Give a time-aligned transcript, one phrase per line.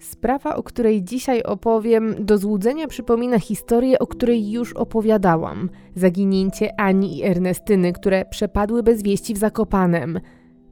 [0.00, 5.70] Sprawa, o której dzisiaj opowiem, do złudzenia przypomina historię, o której już opowiadałam.
[5.94, 10.20] Zaginięcie Ani i Ernestyny, które przepadły bez wieści w Zakopanem.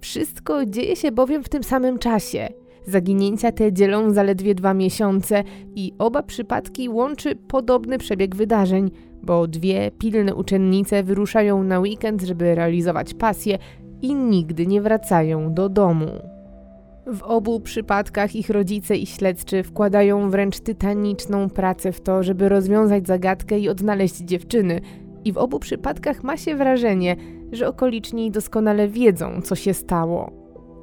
[0.01, 2.49] Wszystko dzieje się bowiem w tym samym czasie.
[2.87, 8.91] Zaginięcia te dzielą zaledwie dwa miesiące i oba przypadki łączy podobny przebieg wydarzeń,
[9.23, 13.59] bo dwie pilne uczennice wyruszają na weekend, żeby realizować pasję
[14.03, 16.38] i nigdy nie wracają do domu.
[17.13, 23.07] W obu przypadkach ich rodzice i śledczy wkładają wręcz tytaniczną pracę w to, żeby rozwiązać
[23.07, 24.81] zagadkę i odnaleźć dziewczyny.
[25.25, 27.17] I w obu przypadkach ma się wrażenie,
[27.53, 30.33] że okoliczni doskonale wiedzą, co się stało.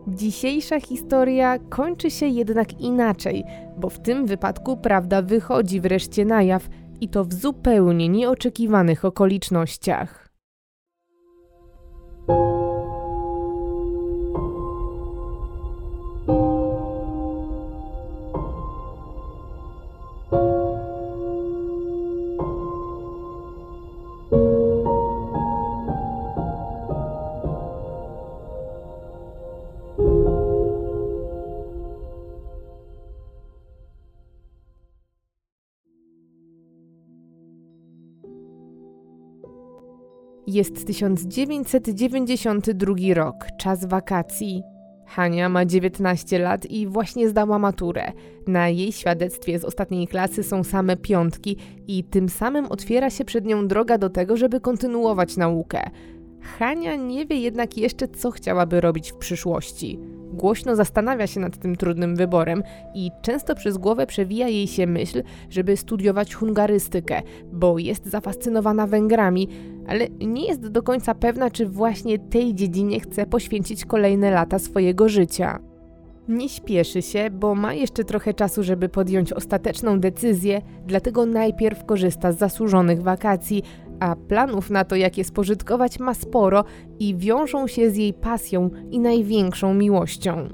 [0.08, 3.44] Dzisiejsza historia kończy się jednak inaczej,
[3.78, 6.70] bo w tym wypadku prawda wychodzi wreszcie na jaw
[7.02, 10.30] i to w zupełnie nieoczekiwanych okolicznościach.
[40.56, 44.64] Jest 1992 rok, czas wakacji.
[45.06, 48.12] Hania ma 19 lat i właśnie zdała maturę.
[48.48, 53.46] Na jej świadectwie z ostatniej klasy są same piątki i tym samym otwiera się przed
[53.46, 55.90] nią droga do tego, żeby kontynuować naukę.
[56.46, 59.99] Hania nie wie jednak jeszcze, co chciałaby robić w przyszłości.
[60.34, 62.63] Głośno zastanawia się nad tym trudnym wyborem
[62.96, 67.22] i często przez głowę przewija jej się myśl, żeby studiować hungarystykę,
[67.53, 69.47] bo jest zafascynowana Węgrami,
[69.88, 75.09] ale nie jest do końca pewna, czy właśnie tej dziedzinie chce poświęcić kolejne lata swojego
[75.09, 75.59] życia.
[76.28, 82.31] Nie śpieszy się, bo ma jeszcze trochę czasu, żeby podjąć ostateczną decyzję, dlatego najpierw korzysta
[82.31, 83.63] z zasłużonych wakacji,
[84.00, 86.64] a planów na to, jak je spożytkować, ma sporo
[87.00, 90.50] i wiążą się z jej pasją i największą miłością.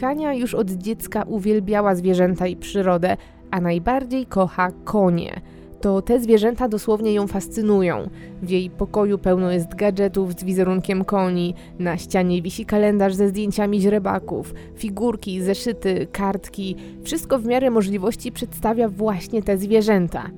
[0.00, 3.16] Hania już od dziecka uwielbiała zwierzęta i przyrodę,
[3.50, 5.40] a najbardziej kocha konie.
[5.80, 8.10] To te zwierzęta dosłownie ją fascynują.
[8.42, 13.80] W jej pokoju pełno jest gadżetów z wizerunkiem koni, na ścianie wisi kalendarz ze zdjęciami
[13.80, 16.76] źrebaków, figurki, zeszyty, kartki.
[17.02, 20.30] Wszystko w miarę możliwości przedstawia właśnie te zwierzęta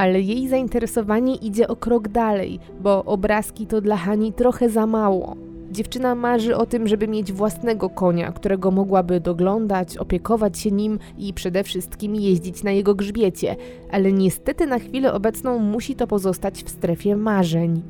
[0.00, 5.36] ale jej zainteresowanie idzie o krok dalej, bo obrazki to dla Hani trochę za mało.
[5.70, 11.34] Dziewczyna marzy o tym, żeby mieć własnego konia, którego mogłaby doglądać, opiekować się nim i
[11.34, 13.56] przede wszystkim jeździć na jego grzbiecie,
[13.90, 17.82] ale niestety na chwilę obecną musi to pozostać w strefie marzeń.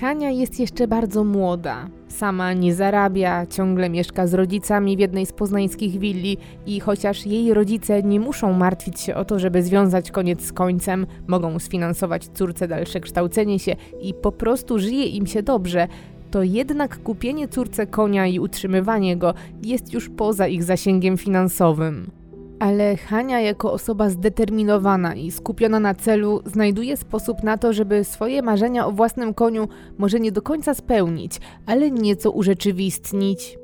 [0.00, 1.88] Hania jest jeszcze bardzo młoda.
[2.14, 6.36] Sama nie zarabia, ciągle mieszka z rodzicami w jednej z poznańskich willi
[6.66, 11.06] i chociaż jej rodzice nie muszą martwić się o to, żeby związać koniec z końcem,
[11.26, 15.88] mogą sfinansować córce dalsze kształcenie się i po prostu żyje im się dobrze,
[16.30, 22.10] to jednak kupienie córce konia i utrzymywanie go jest już poza ich zasięgiem finansowym.
[22.58, 28.42] Ale Hania, jako osoba zdeterminowana i skupiona na celu, znajduje sposób na to, żeby swoje
[28.42, 33.58] marzenia o własnym koniu może nie do końca spełnić, ale nieco urzeczywistnić.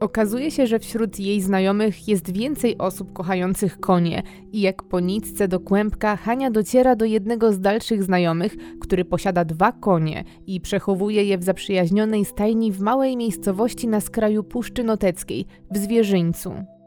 [0.00, 4.22] Okazuje się, że wśród jej znajomych jest więcej osób kochających konie
[4.52, 9.44] i jak po nitce do kłębka Hania dociera do jednego z dalszych znajomych, który posiada
[9.44, 15.46] dwa konie i przechowuje je w zaprzyjaźnionej stajni w małej miejscowości na skraju Puszczy Noteckiej,
[15.70, 16.77] w Zwierzyńcu.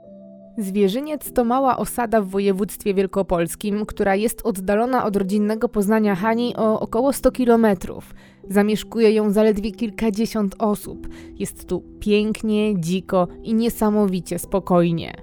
[0.57, 6.79] Zwierzyniec to mała osada w województwie wielkopolskim, która jest oddalona od rodzinnego Poznania Hani o
[6.79, 8.13] około 100 kilometrów.
[8.49, 11.07] Zamieszkuje ją zaledwie kilkadziesiąt osób.
[11.39, 15.13] Jest tu pięknie, dziko i niesamowicie spokojnie.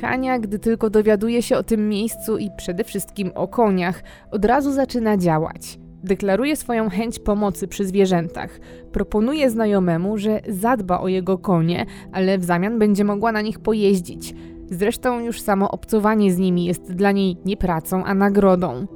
[0.00, 4.72] Hania, gdy tylko dowiaduje się o tym miejscu i przede wszystkim o koniach, od razu
[4.72, 5.78] zaczyna działać.
[6.04, 8.60] Deklaruje swoją chęć pomocy przy zwierzętach.
[8.92, 14.34] Proponuje znajomemu, że zadba o jego konie, ale w zamian będzie mogła na nich pojeździć.
[14.70, 18.86] Zresztą już samo obcowanie z nimi jest dla niej nie pracą, a nagrodą.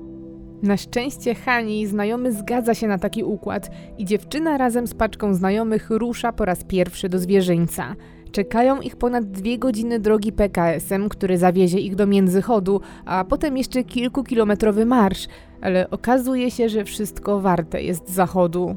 [0.62, 5.91] Na szczęście Hani znajomy zgadza się na taki układ i dziewczyna razem z paczką znajomych
[5.91, 7.97] rusza po raz pierwszy do zwierzyńca.
[8.32, 13.85] Czekają ich ponad dwie godziny drogi PKS-em, który zawiezie ich do Międzychodu, a potem jeszcze
[13.85, 15.29] kilkukilometrowy marsz,
[15.62, 18.76] ale okazuje się, że wszystko warte jest zachodu.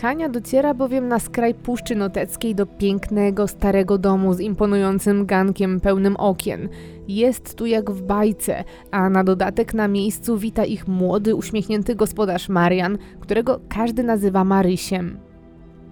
[0.00, 6.16] Hania dociera bowiem na skraj Puszczy Noteckiej do pięknego, starego domu z imponującym gankiem pełnym
[6.16, 6.68] okien.
[7.08, 12.48] Jest tu jak w bajce, a na dodatek na miejscu wita ich młody, uśmiechnięty gospodarz
[12.48, 15.18] Marian, którego każdy nazywa Marysiem.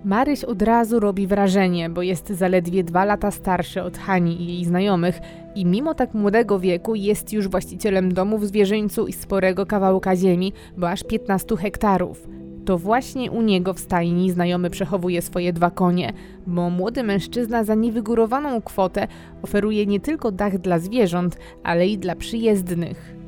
[0.05, 4.65] Maryś od razu robi wrażenie, bo jest zaledwie dwa lata starszy od Hani i jej
[4.65, 5.21] znajomych
[5.55, 10.53] i mimo tak młodego wieku jest już właścicielem domu w zwierzyńcu i sporego kawałka ziemi,
[10.77, 12.29] bo aż 15 hektarów.
[12.65, 16.13] To właśnie u niego w stajni znajomy przechowuje swoje dwa konie,
[16.47, 19.09] bo młody mężczyzna za niewygórowaną kwotę
[19.43, 23.22] oferuje nie tylko dach dla zwierząt, ale i dla przyjezdnych.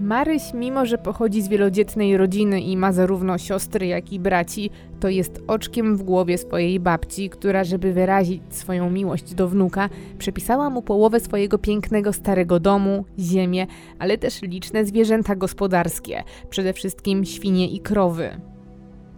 [0.00, 5.08] Maryś, mimo że pochodzi z wielodzietnej rodziny i ma zarówno siostry, jak i braci, to
[5.08, 10.82] jest oczkiem w głowie swojej babci, która, żeby wyrazić swoją miłość do wnuka, przepisała mu
[10.82, 13.66] połowę swojego pięknego starego domu, ziemię,
[13.98, 18.40] ale też liczne zwierzęta gospodarskie, przede wszystkim świnie i krowy.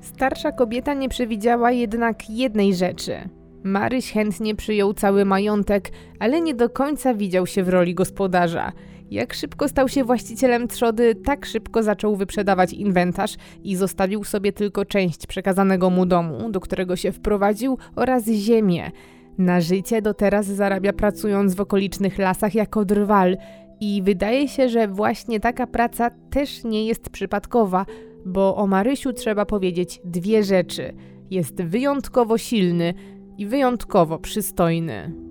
[0.01, 3.15] Starsza kobieta nie przewidziała jednak jednej rzeczy.
[3.63, 8.73] Maryś chętnie przyjął cały majątek, ale nie do końca widział się w roli gospodarza–
[9.11, 14.85] jak szybko stał się właścicielem trzody, tak szybko zaczął wyprzedawać inwentarz i zostawił sobie tylko
[14.85, 18.91] część przekazanego mu domu, do którego się wprowadził, oraz ziemię.
[19.39, 23.37] Na życie do teraz zarabia pracując w okolicznych lasach jako drwal
[23.81, 27.87] i wydaje się, że właśnie taka praca też nie jest przypadkowa,
[28.27, 30.95] bo o Marysiu trzeba powiedzieć dwie rzeczy.
[31.31, 32.95] Jest wyjątkowo silny
[33.39, 35.30] i wyjątkowo przystojny.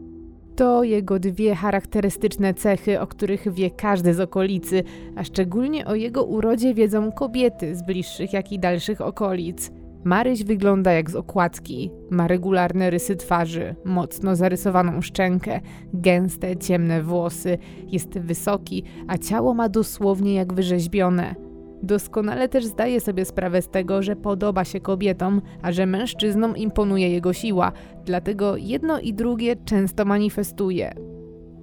[0.60, 4.84] To jego dwie charakterystyczne cechy, o których wie każdy z okolicy,
[5.16, 9.72] a szczególnie o jego urodzie wiedzą kobiety z bliższych jak i dalszych okolic.
[10.04, 11.92] Maryś wygląda jak z okładki.
[12.10, 15.62] Ma regularne rysy twarzy, mocno zarysowaną szczękę,
[15.94, 17.58] gęste, ciemne włosy,
[17.88, 21.49] jest wysoki, a ciało ma dosłownie jak wyrzeźbione.
[21.84, 27.10] Doskonale też zdaje sobie sprawę z tego, że podoba się kobietom, a że mężczyznom imponuje
[27.10, 27.72] jego siła,
[28.06, 30.94] dlatego jedno i drugie często manifestuje.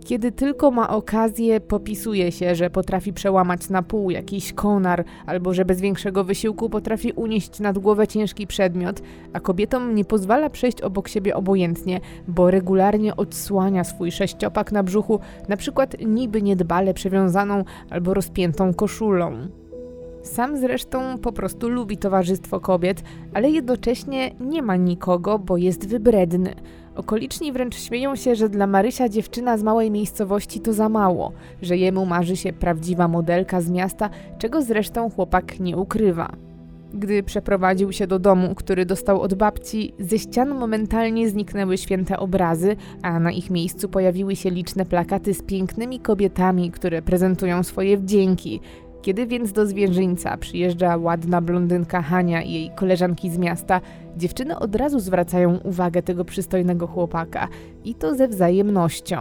[0.06, 5.64] Kiedy tylko ma okazję, popisuje się, że potrafi przełamać na pół jakiś konar, albo że
[5.64, 9.02] bez większego wysiłku potrafi unieść nad głowę ciężki przedmiot,
[9.32, 15.20] a kobietom nie pozwala przejść obok siebie obojętnie, bo regularnie odsłania swój sześciopak na brzuchu,
[15.48, 19.48] na przykład niby niedbale przewiązaną albo rozpiętą koszulą.
[20.26, 23.02] Sam zresztą po prostu lubi towarzystwo kobiet,
[23.34, 26.54] ale jednocześnie nie ma nikogo, bo jest wybredny.
[26.96, 31.32] Okoliczni wręcz śmieją się, że dla Marysia dziewczyna z małej miejscowości to za mało,
[31.62, 36.32] że jemu marzy się prawdziwa modelka z miasta, czego zresztą chłopak nie ukrywa.
[36.94, 42.76] Gdy przeprowadził się do domu, który dostał od babci, ze ścian momentalnie zniknęły święte obrazy,
[43.02, 48.60] a na ich miejscu pojawiły się liczne plakaty z pięknymi kobietami, które prezentują swoje wdzięki,
[49.06, 53.80] kiedy więc do zwierzyńca przyjeżdża ładna blondynka Hania i jej koleżanki z miasta,
[54.16, 57.48] dziewczyny od razu zwracają uwagę tego przystojnego chłopaka
[57.84, 59.16] i to ze wzajemnością.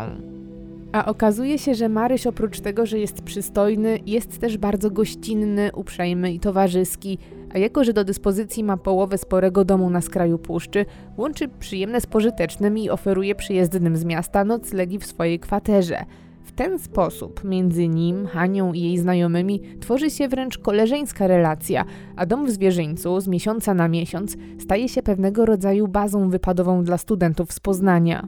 [0.92, 6.34] A okazuje się, że Maryś oprócz tego, że jest przystojny, jest też bardzo gościnny, uprzejmy
[6.34, 7.18] i towarzyski,
[7.54, 10.86] a jako, że do dyspozycji ma połowę sporego domu na skraju puszczy,
[11.18, 16.06] łączy przyjemne z pożytecznym i oferuje przyjezdnym z miasta noclegi w swojej kwaterze–
[16.56, 21.86] ten sposób między nim, Hanią i jej znajomymi tworzy się wręcz koleżeńska relacja,
[22.16, 26.98] a dom w zwierzyńcu z miesiąca na miesiąc staje się pewnego rodzaju bazą wypadową dla
[26.98, 28.28] studentów z Poznania.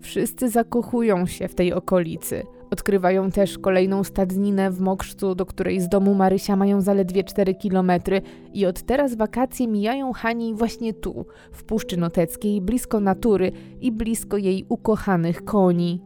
[0.00, 2.42] Wszyscy zakochują się w tej okolicy.
[2.70, 8.22] Odkrywają też kolejną stadninę w Mokrzcu, do której z domu Marysia mają zaledwie 4 kilometry
[8.52, 14.36] i od teraz wakacje mijają Hani właśnie tu, w Puszczy Noteckiej, blisko natury i blisko
[14.36, 16.05] jej ukochanych koni.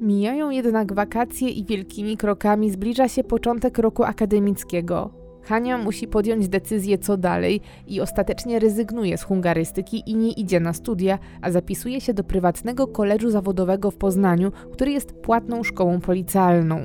[0.00, 5.10] Mijają jednak wakacje i wielkimi krokami zbliża się początek roku akademickiego.
[5.42, 10.72] Hania musi podjąć decyzję co dalej i ostatecznie rezygnuje z hungarystyki i nie idzie na
[10.72, 16.80] studia, a zapisuje się do prywatnego koledżu zawodowego w Poznaniu, który jest płatną szkołą policjalną.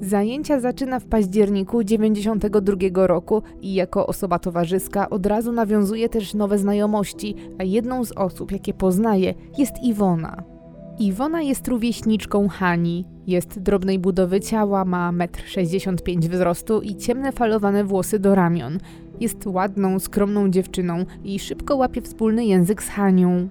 [0.00, 6.58] Zajęcia zaczyna w październiku 92 roku i jako osoba towarzyska od razu nawiązuje też nowe
[6.58, 10.53] znajomości, a jedną z osób, jakie poznaje, jest Iwona.
[10.98, 13.04] Iwona jest rówieśniczką Hani.
[13.26, 18.78] Jest drobnej budowy ciała, ma 1,65 m wzrostu i ciemne falowane włosy do ramion.
[19.20, 23.48] Jest ładną, skromną dziewczyną i szybko łapie wspólny język z Hanią.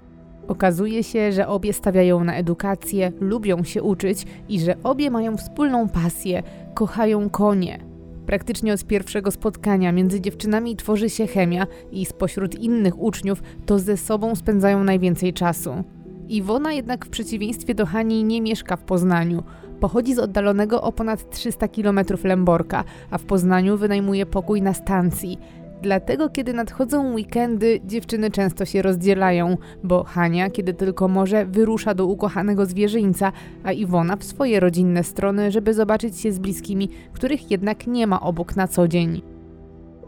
[0.47, 5.89] Okazuje się, że obie stawiają na edukację, lubią się uczyć i że obie mają wspólną
[5.89, 7.79] pasję kochają konie.
[8.25, 13.97] Praktycznie od pierwszego spotkania między dziewczynami tworzy się chemia i spośród innych uczniów to ze
[13.97, 15.83] sobą spędzają najwięcej czasu.
[16.29, 19.43] Iwona jednak w przeciwieństwie do Hani nie mieszka w Poznaniu.
[19.79, 25.37] Pochodzi z oddalonego o ponad 300 km Lęborka, a w Poznaniu wynajmuje pokój na stacji.
[25.81, 32.05] Dlatego, kiedy nadchodzą weekendy, dziewczyny często się rozdzielają, bo Hania, kiedy tylko może, wyrusza do
[32.05, 33.31] ukochanego zwierzyńca,
[33.63, 38.21] a Iwona w swoje rodzinne strony, żeby zobaczyć się z bliskimi, których jednak nie ma
[38.21, 39.32] obok na co dzień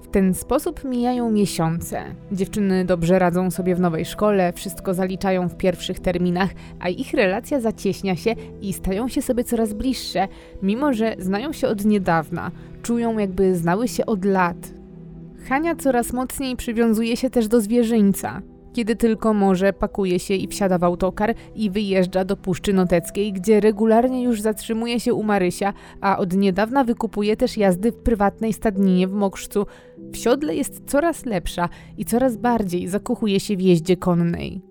[0.08, 2.04] ten sposób mijają miesiące.
[2.32, 7.60] Dziewczyny dobrze radzą sobie w nowej szkole, wszystko zaliczają w pierwszych terminach, a ich relacja
[7.60, 10.28] zacieśnia się i stają się sobie coraz bliższe,
[10.62, 14.58] mimo że znają się od niedawna, czują jakby znały się od lat.
[15.50, 18.42] Hania coraz mocniej przywiązuje się też do zwierzyńca.
[18.76, 23.60] Kiedy tylko może, pakuje się i wsiada w autokar i wyjeżdża do Puszczy Noteckiej, gdzie
[23.60, 29.08] regularnie już zatrzymuje się u Marysia, a od niedawna wykupuje też jazdy w prywatnej stadninie
[29.08, 29.66] w Mokrzcu.
[29.98, 34.62] W siodle jest coraz lepsza i coraz bardziej zakochuje się w jeździe konnej.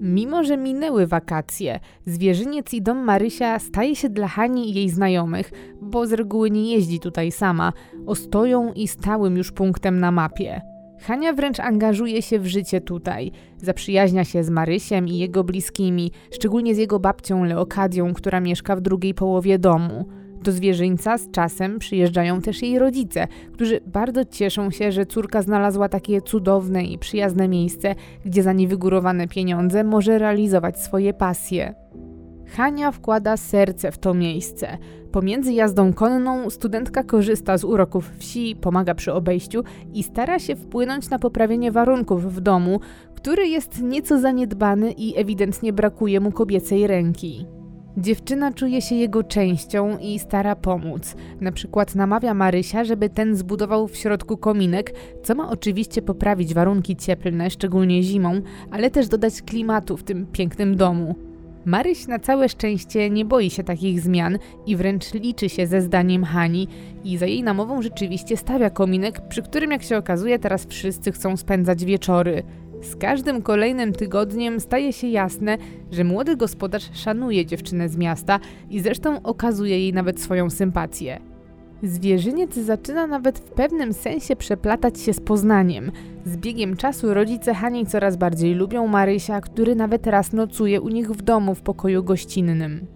[0.00, 5.52] Mimo, że minęły wakacje, zwierzyniec i dom Marysia staje się dla Hani i jej znajomych,
[5.82, 7.72] bo z reguły nie jeździ tutaj sama,
[8.06, 10.77] ostoją i stałym już punktem na mapie.
[11.00, 13.32] Hania wręcz angażuje się w życie tutaj.
[13.56, 18.80] Zaprzyjaźnia się z Marysiem i jego bliskimi, szczególnie z jego babcią Leokadią, która mieszka w
[18.80, 20.08] drugiej połowie domu.
[20.42, 25.88] Do zwierzyńca z czasem przyjeżdżają też jej rodzice, którzy bardzo cieszą się, że córka znalazła
[25.88, 31.74] takie cudowne i przyjazne miejsce, gdzie za niewygórowane pieniądze może realizować swoje pasje.
[32.48, 34.78] Hania wkłada serce w to miejsce.
[35.12, 39.64] Pomiędzy jazdą konną studentka korzysta z uroków wsi, pomaga przy obejściu
[39.94, 42.80] i stara się wpłynąć na poprawienie warunków w domu,
[43.14, 47.46] który jest nieco zaniedbany i ewidentnie brakuje mu kobiecej ręki.
[47.96, 51.16] Dziewczyna czuje się jego częścią i stara pomóc.
[51.40, 56.96] Na przykład namawia Marysia, żeby ten zbudował w środku kominek, co ma oczywiście poprawić warunki
[56.96, 58.40] cieplne, szczególnie zimą,
[58.70, 61.27] ale też dodać klimatu w tym pięknym domu.
[61.68, 66.24] Maryś na całe szczęście nie boi się takich zmian i wręcz liczy się ze zdaniem
[66.24, 66.68] Hani
[67.04, 71.36] i za jej namową rzeczywiście stawia kominek, przy którym jak się okazuje teraz wszyscy chcą
[71.36, 72.42] spędzać wieczory.
[72.82, 75.58] Z każdym kolejnym tygodniem staje się jasne,
[75.90, 81.20] że młody gospodarz szanuje dziewczynę z miasta i zresztą okazuje jej nawet swoją sympatię.
[81.82, 85.92] Zwierzyniec zaczyna nawet w pewnym sensie przeplatać się z Poznaniem.
[86.24, 91.10] Z biegiem czasu rodzice Hani coraz bardziej lubią Marysia, który nawet raz nocuje u nich
[91.10, 92.86] w domu w pokoju gościnnym.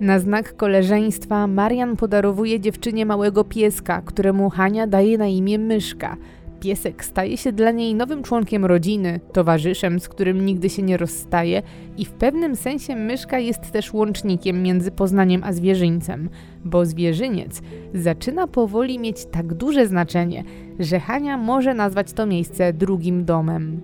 [0.00, 6.16] Na znak koleżeństwa Marian podarowuje dziewczynie małego pieska, któremu Hania daje na imię Myszka–
[6.66, 11.62] Piesek staje się dla niej nowym członkiem rodziny, towarzyszem, z którym nigdy się nie rozstaje
[11.98, 16.28] i w pewnym sensie myszka jest też łącznikiem między Poznaniem a zwierzyńcem,
[16.64, 17.62] bo zwierzyniec
[17.94, 20.44] zaczyna powoli mieć tak duże znaczenie,
[20.78, 23.80] że Hania może nazwać to miejsce drugim domem.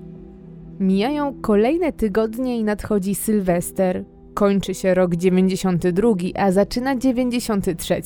[0.80, 4.04] Mijają kolejne tygodnie i nadchodzi Sylwester.
[4.34, 8.02] Kończy się rok 92, a zaczyna 93.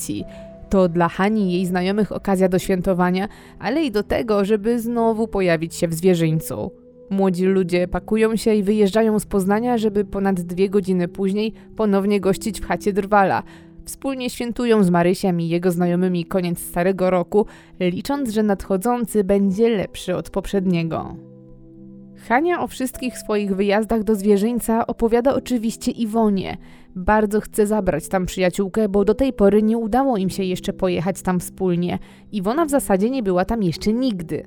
[0.70, 5.28] To dla Hani i jej znajomych okazja do świętowania, ale i do tego, żeby znowu
[5.28, 6.70] pojawić się w zwierzyńcu.
[7.10, 12.60] Młodzi ludzie pakują się i wyjeżdżają z Poznania, żeby ponad dwie godziny później ponownie gościć
[12.60, 13.42] w chacie Drwala.
[13.84, 17.46] Wspólnie świętują z Marysiem i jego znajomymi koniec starego roku,
[17.80, 21.16] licząc, że nadchodzący będzie lepszy od poprzedniego.
[22.28, 26.56] Hania o wszystkich swoich wyjazdach do zwierzyńca opowiada oczywiście Iwonie.
[26.96, 31.22] Bardzo chce zabrać tam przyjaciółkę, bo do tej pory nie udało im się jeszcze pojechać
[31.22, 31.98] tam wspólnie.
[32.32, 34.46] Iwona w zasadzie nie była tam jeszcze nigdy.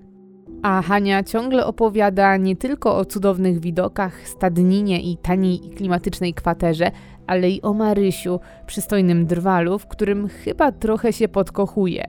[0.63, 6.91] A Hania ciągle opowiada nie tylko o cudownych widokach, stadninie i taniej i klimatycznej kwaterze,
[7.27, 12.03] ale i o Marysiu, przystojnym drwalu, w którym chyba trochę się podkochuje.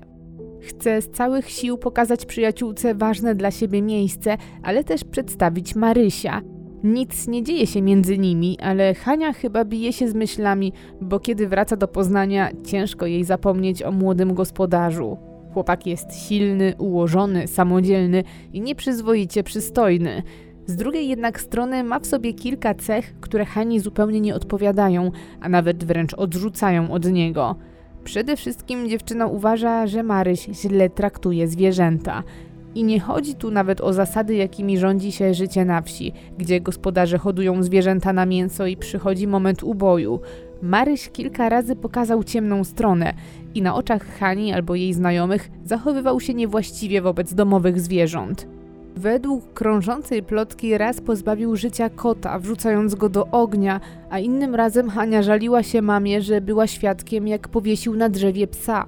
[0.60, 6.40] Chce z całych sił pokazać przyjaciółce ważne dla siebie miejsce, ale też przedstawić Marysia.
[6.84, 11.48] Nic nie dzieje się między nimi, ale Hania chyba bije się z myślami, bo kiedy
[11.48, 15.18] wraca do Poznania, ciężko jej zapomnieć o młodym gospodarzu.
[15.54, 20.22] Chłopak jest silny, ułożony, samodzielny i nieprzyzwoicie przystojny.
[20.66, 25.10] Z drugiej jednak strony ma w sobie kilka cech, które Hani zupełnie nie odpowiadają,
[25.40, 27.56] a nawet wręcz odrzucają od niego.
[28.04, 32.22] Przede wszystkim dziewczyna uważa, że Maryś źle traktuje zwierzęta.
[32.74, 37.18] I nie chodzi tu nawet o zasady, jakimi rządzi się życie na wsi, gdzie gospodarze
[37.18, 40.20] hodują zwierzęta na mięso i przychodzi moment uboju.
[40.62, 43.14] Maryś kilka razy pokazał ciemną stronę
[43.54, 48.46] i na oczach Hani albo jej znajomych zachowywał się niewłaściwie wobec domowych zwierząt.
[48.96, 55.22] Według krążącej plotki raz pozbawił życia kota, wrzucając go do ognia, a innym razem Hania
[55.22, 58.86] żaliła się mamie, że była świadkiem, jak powiesił na drzewie psa.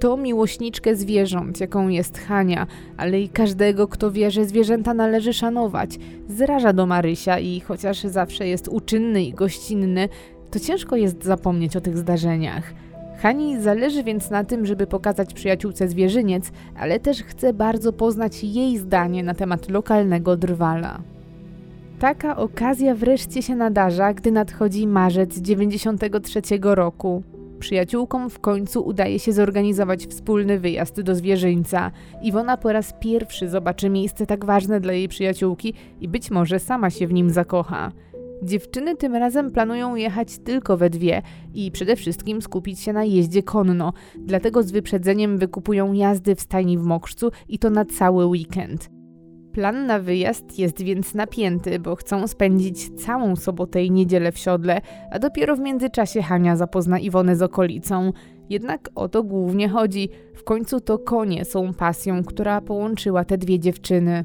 [0.00, 5.98] To miłośniczkę zwierząt, jaką jest Hania, ale i każdego, kto wie, że zwierzęta należy szanować.
[6.28, 10.08] Zraża do Marysia i chociaż zawsze jest uczynny i gościnny,
[10.50, 12.74] to ciężko jest zapomnieć o tych zdarzeniach.
[13.18, 18.78] Hani zależy więc na tym, żeby pokazać przyjaciółce zwierzyniec, ale też chce bardzo poznać jej
[18.78, 21.00] zdanie na temat lokalnego drwala.
[21.98, 27.22] Taka okazja wreszcie się nadarza, gdy nadchodzi marzec 93 roku.
[27.58, 31.90] Przyjaciółkom w końcu udaje się zorganizować wspólny wyjazd do zwierzyńca.
[32.22, 36.90] Iwona po raz pierwszy zobaczy miejsce tak ważne dla jej przyjaciółki i być może sama
[36.90, 37.92] się w nim zakocha.
[38.42, 41.22] Dziewczyny tym razem planują jechać tylko we dwie
[41.54, 46.78] i przede wszystkim skupić się na jeździe konno, dlatego z wyprzedzeniem wykupują jazdy w stajni
[46.78, 48.95] w Mokrzcu i to na cały weekend.
[49.56, 54.80] Plan na wyjazd jest więc napięty, bo chcą spędzić całą sobotę i niedzielę w siodle,
[55.10, 58.12] a dopiero w międzyczasie Hania zapozna Iwonę z okolicą.
[58.50, 60.08] Jednak o to głównie chodzi.
[60.34, 64.24] W końcu to konie są pasją, która połączyła te dwie dziewczyny.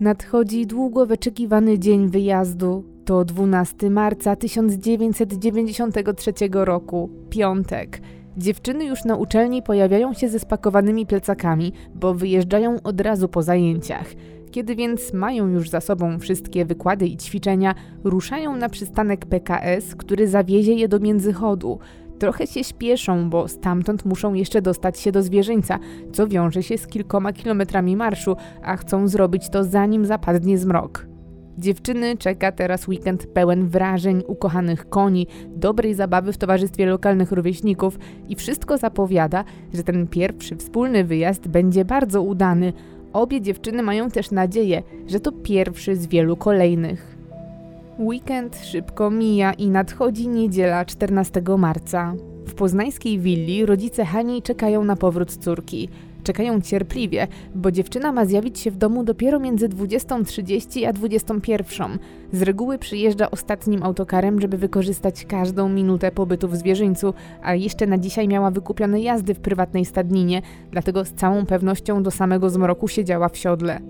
[0.00, 2.84] Nadchodzi długo wyczekiwany dzień wyjazdu.
[3.04, 8.00] To 12 marca 1993 roku, piątek.
[8.36, 14.06] Dziewczyny już na uczelni pojawiają się ze spakowanymi plecakami, bo wyjeżdżają od razu po zajęciach.
[14.50, 20.28] Kiedy więc mają już za sobą wszystkie wykłady i ćwiczenia, ruszają na przystanek PKS, który
[20.28, 21.78] zawiezie je do międzychodu.
[22.18, 25.78] Trochę się śpieszą, bo stamtąd muszą jeszcze dostać się do zwierzyńca,
[26.12, 31.09] co wiąże się z kilkoma kilometrami marszu, a chcą zrobić to zanim zapadnie zmrok.
[31.60, 35.26] Dziewczyny czeka teraz weekend pełen wrażeń, ukochanych koni,
[35.56, 37.98] dobrej zabawy w towarzystwie lokalnych rówieśników
[38.28, 42.72] i wszystko zapowiada, że ten pierwszy wspólny wyjazd będzie bardzo udany.
[43.12, 47.16] Obie dziewczyny mają też nadzieję, że to pierwszy z wielu kolejnych.
[47.98, 52.14] Weekend szybko mija i nadchodzi niedziela 14 marca.
[52.46, 55.88] W poznańskiej willi rodzice Hani czekają na powrót córki.
[56.22, 61.98] Czekają cierpliwie, bo dziewczyna ma zjawić się w domu dopiero między 20.30 a 21.00.
[62.32, 67.98] Z reguły przyjeżdża ostatnim autokarem, żeby wykorzystać każdą minutę pobytu w zwierzyńcu, a jeszcze na
[67.98, 73.28] dzisiaj miała wykupione jazdy w prywatnej stadninie, dlatego z całą pewnością do samego zmroku siedziała
[73.28, 73.80] w siodle.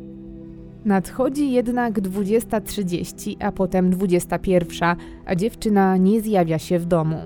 [0.85, 4.97] Nadchodzi jednak 20.30, a potem 21.00,
[5.27, 7.17] a dziewczyna nie zjawia się w domu.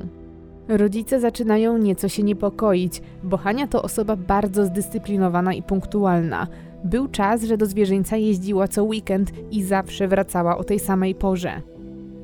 [0.68, 6.46] Rodzice zaczynają nieco się niepokoić, bo Hania to osoba bardzo zdyscyplinowana i punktualna.
[6.84, 11.62] Był czas, że do zwierzyńca jeździła co weekend i zawsze wracała o tej samej porze.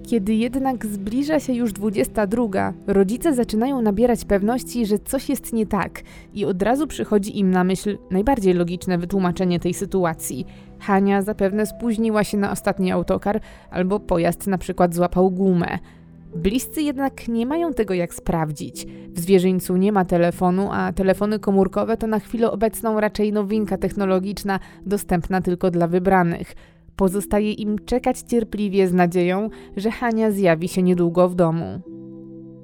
[0.06, 6.02] Kiedy jednak zbliża się już 22, rodzice zaczynają nabierać pewności, że coś jest nie tak,
[6.34, 10.46] i od razu przychodzi im na myśl najbardziej logiczne wytłumaczenie tej sytuacji.
[10.78, 15.78] Hania zapewne spóźniła się na ostatni autokar, albo pojazd na przykład złapał gumę.
[16.36, 18.86] Bliscy jednak nie mają tego jak sprawdzić.
[19.08, 24.60] W zwierzyńcu nie ma telefonu, a telefony komórkowe to na chwilę obecną raczej nowinka technologiczna,
[24.86, 26.54] dostępna tylko dla wybranych.
[26.96, 31.80] Pozostaje im czekać cierpliwie z nadzieją, że Hania zjawi się niedługo w domu.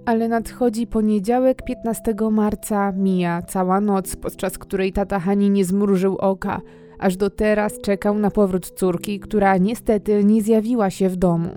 [0.07, 6.61] Ale nadchodzi poniedziałek 15 marca, mija cała noc, podczas której tata Hani nie zmrużył oka.
[6.99, 11.51] Aż do teraz czekał na powrót córki, która niestety nie zjawiła się w domu.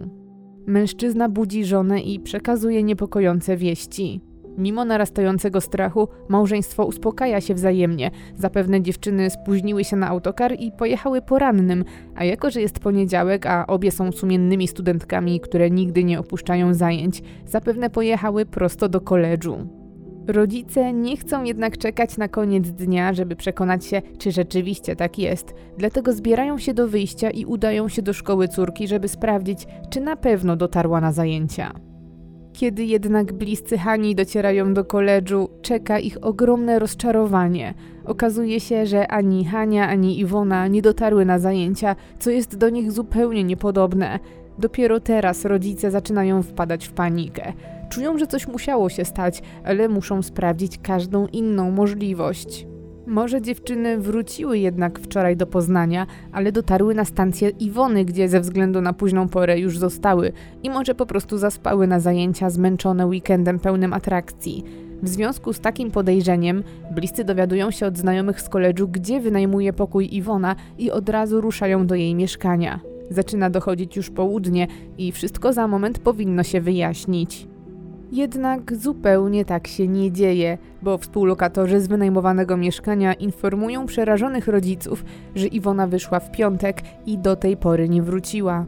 [0.69, 4.21] Mężczyzna budzi żonę i przekazuje niepokojące wieści.
[4.57, 8.11] Mimo narastającego strachu, małżeństwo uspokaja się wzajemnie.
[8.35, 13.67] Zapewne dziewczyny spóźniły się na autokar i pojechały porannym, a jako że jest poniedziałek, a
[13.67, 19.78] obie są sumiennymi studentkami, które nigdy nie opuszczają zajęć, zapewne pojechały prosto do koledżu.
[20.29, 25.53] Rodzice nie chcą jednak czekać na koniec dnia, żeby przekonać się, czy rzeczywiście tak jest.
[25.77, 30.15] Dlatego zbierają się do wyjścia i udają się do szkoły córki, żeby sprawdzić, czy na
[30.15, 31.73] pewno dotarła na zajęcia.
[32.53, 37.73] Kiedy jednak bliscy Hani docierają do koledżu, czeka ich ogromne rozczarowanie.
[38.05, 42.91] Okazuje się, że ani Hania, ani Iwona nie dotarły na zajęcia, co jest do nich
[42.91, 44.19] zupełnie niepodobne.
[44.57, 47.53] Dopiero teraz rodzice zaczynają wpadać w panikę.
[47.89, 52.67] Czują, że coś musiało się stać, ale muszą sprawdzić każdą inną możliwość.
[53.07, 58.81] Może dziewczyny wróciły jednak wczoraj do Poznania, ale dotarły na stację Iwony, gdzie ze względu
[58.81, 60.31] na późną porę już zostały
[60.63, 64.63] i może po prostu zaspały na zajęcia zmęczone weekendem pełnym atrakcji.
[65.03, 66.63] W związku z takim podejrzeniem,
[66.95, 71.87] bliscy dowiadują się od znajomych z koledżu, gdzie wynajmuje pokój Iwona i od razu ruszają
[71.87, 72.79] do jej mieszkania.
[73.09, 77.47] Zaczyna dochodzić już południe i wszystko za moment powinno się wyjaśnić.
[78.11, 85.47] Jednak zupełnie tak się nie dzieje, bo współlokatorzy z wynajmowanego mieszkania informują przerażonych rodziców, że
[85.47, 88.65] Iwona wyszła w piątek i do tej pory nie wróciła.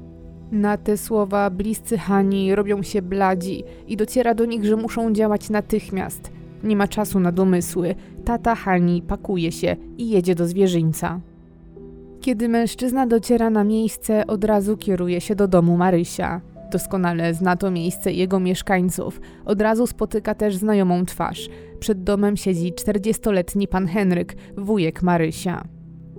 [0.52, 5.50] Na te słowa bliscy Hani robią się bladzi i dociera do nich, że muszą działać
[5.50, 6.32] natychmiast.
[6.64, 7.96] Nie ma czasu na domysły.
[8.26, 11.20] Tata Hani pakuje się i jedzie do zwierzyńca.
[12.22, 16.42] Kiedy mężczyzna dociera na miejsce, od razu kieruje się do domu Marysia.
[16.72, 19.22] Doskonale zna to miejsce i jego mieszkańców.
[19.46, 21.50] Od razu spotyka też znajomą twarz.
[21.80, 25.64] Przed domem siedzi 40-letni pan Henryk, wujek Marysia.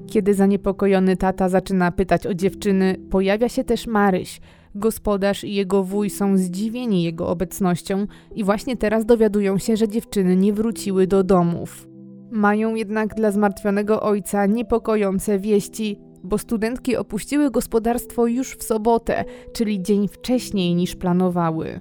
[0.07, 4.41] Kiedy zaniepokojony tata zaczyna pytać o dziewczyny, pojawia się też Maryś.
[4.75, 10.37] Gospodarz i jego wuj są zdziwieni jego obecnością i właśnie teraz dowiadują się, że dziewczyny
[10.37, 11.89] nie wróciły do domów.
[12.31, 19.83] Mają jednak dla zmartwionego ojca niepokojące wieści, bo studentki opuściły gospodarstwo już w sobotę, czyli
[19.83, 21.81] dzień wcześniej niż planowały.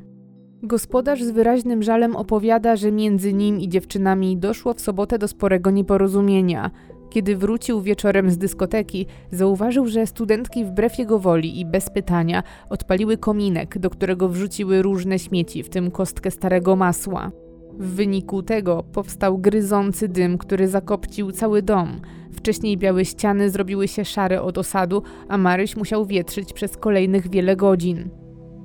[0.64, 5.72] Gospodarz z wyraźnym żalem opowiada, że między nim i dziewczynami doszło w sobotę do sporego
[5.72, 6.72] nieporozumienia.
[7.10, 13.18] Kiedy wrócił wieczorem z dyskoteki, zauważył, że studentki wbrew jego woli i bez pytania odpaliły
[13.18, 17.32] kominek, do którego wrzuciły różne śmieci, w tym kostkę starego masła.
[17.80, 22.02] W wyniku tego powstał gryzący dym, który zakopcił cały dom.
[22.42, 27.56] Wcześniej białe ściany zrobiły się szare od osadu, a Maryś musiał wietrzyć przez kolejnych wiele
[27.56, 28.10] godzin.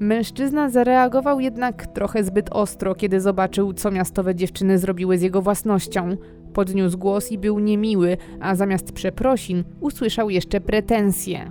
[0.01, 6.17] Mężczyzna zareagował jednak trochę zbyt ostro, kiedy zobaczył, co miastowe dziewczyny zrobiły z jego własnością.
[6.53, 11.51] Podniósł głos i był niemiły, a zamiast przeprosin usłyszał jeszcze pretensje.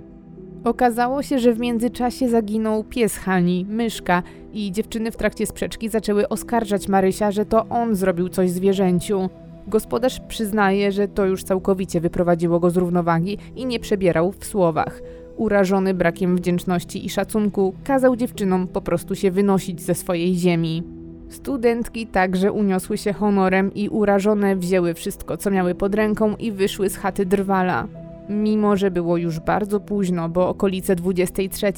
[0.64, 6.28] Okazało się, że w międzyczasie zaginął pies Hani, myszka, i dziewczyny w trakcie sprzeczki zaczęły
[6.28, 9.28] oskarżać Marysia, że to on zrobił coś zwierzęciu.
[9.68, 15.02] Gospodarz przyznaje, że to już całkowicie wyprowadziło go z równowagi i nie przebierał w słowach.
[15.36, 20.82] Urażony brakiem wdzięczności i szacunku, kazał dziewczynom po prostu się wynosić ze swojej ziemi.
[21.28, 26.90] Studentki także uniosły się honorem i urażone wzięły wszystko, co miały pod ręką i wyszły
[26.90, 27.88] z chaty drwala.
[28.28, 31.72] Mimo, że było już bardzo późno, bo okolice 23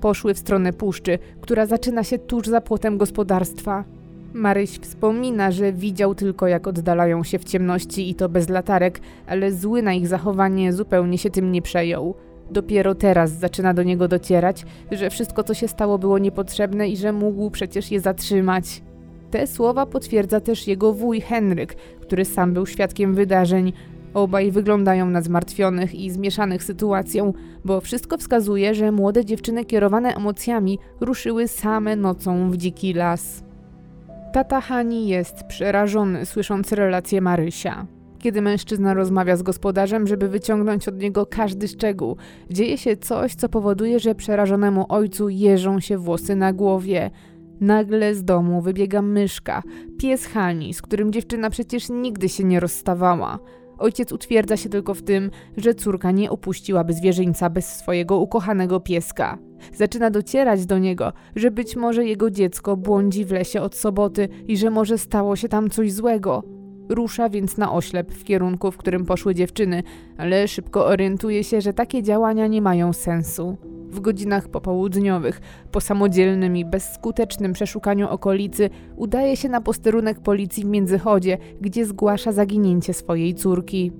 [0.00, 3.84] poszły w stronę puszczy, która zaczyna się tuż za płotem gospodarstwa.
[4.34, 9.52] Maryś wspomina, że widział tylko jak oddalają się w ciemności i to bez latarek, ale
[9.52, 12.14] zły na ich zachowanie zupełnie się tym nie przejął.
[12.50, 17.12] Dopiero teraz zaczyna do niego docierać, że wszystko co się stało było niepotrzebne i że
[17.12, 18.82] mógł przecież je zatrzymać.
[19.30, 23.72] Te słowa potwierdza też jego wuj Henryk, który sam był świadkiem wydarzeń.
[24.14, 27.32] Obaj wyglądają na zmartwionych i zmieszanych sytuacją,
[27.64, 33.49] bo wszystko wskazuje, że młode dziewczyny kierowane emocjami ruszyły same nocą w dziki las.
[34.32, 37.86] Tata Hani jest przerażony, słysząc relację Marysia.
[38.18, 42.16] Kiedy mężczyzna rozmawia z gospodarzem, żeby wyciągnąć od niego każdy szczegół,
[42.50, 47.10] dzieje się coś, co powoduje, że przerażonemu ojcu jeżą się włosy na głowie.
[47.60, 49.62] Nagle z domu wybiega myszka,
[49.98, 53.38] pies Hani, z którym dziewczyna przecież nigdy się nie rozstawała.
[53.78, 59.38] Ojciec utwierdza się tylko w tym, że córka nie opuściłaby zwierzyńca bez swojego ukochanego pieska.
[59.74, 64.56] Zaczyna docierać do niego, że być może jego dziecko błądzi w lesie od soboty i
[64.56, 66.42] że może stało się tam coś złego.
[66.88, 69.82] Rusza więc na oślep w kierunku, w którym poszły dziewczyny,
[70.18, 73.56] ale szybko orientuje się, że takie działania nie mają sensu.
[73.90, 75.40] W godzinach popołudniowych,
[75.72, 82.32] po samodzielnym i bezskutecznym przeszukaniu okolicy, udaje się na posterunek policji w Międzychodzie, gdzie zgłasza
[82.32, 83.92] zaginięcie swojej córki.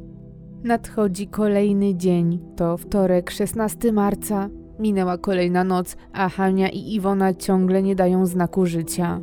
[0.65, 4.60] Nadchodzi kolejny dzień, to wtorek 16 marca.
[4.81, 9.21] Minęła kolejna noc, a Hania i Iwona ciągle nie dają znaku życia.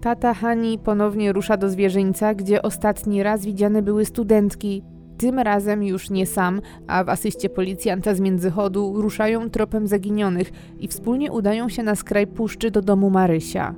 [0.00, 4.82] Tata Hani ponownie rusza do zwierzyńca, gdzie ostatni raz widziane były studentki.
[5.18, 10.50] Tym razem już nie sam, a w asyście policjanta z Międzychodu ruszają tropem zaginionych
[10.80, 13.74] i wspólnie udają się na skraj puszczy do domu Marysia.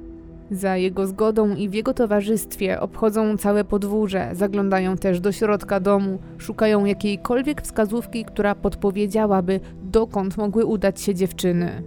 [0.50, 6.18] Za jego zgodą i w jego towarzystwie obchodzą całe podwórze, zaglądają też do środka domu,
[6.38, 11.82] szukają jakiejkolwiek wskazówki, która podpowiedziałaby, dokąd mogły udać się dziewczyny.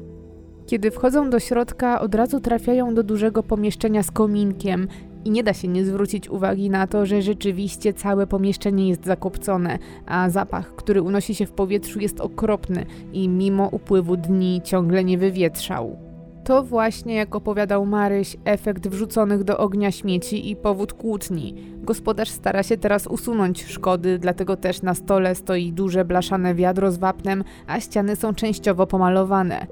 [0.65, 4.87] Kiedy wchodzą do środka, od razu trafiają do dużego pomieszczenia z kominkiem
[5.25, 9.79] i nie da się nie zwrócić uwagi na to, że rzeczywiście całe pomieszczenie jest zakopcone,
[10.05, 15.17] a zapach, który unosi się w powietrzu, jest okropny i mimo upływu dni ciągle nie
[15.17, 16.06] wywietrzał.
[16.47, 21.55] To właśnie, jak opowiadał Maryś, efekt wrzuconych do ognia śmieci i powód kłótni.
[21.83, 26.97] Gospodarz stara się teraz usunąć szkody, dlatego też na stole stoi duże blaszane wiadro z
[26.97, 29.67] wapnem, a ściany są częściowo pomalowane.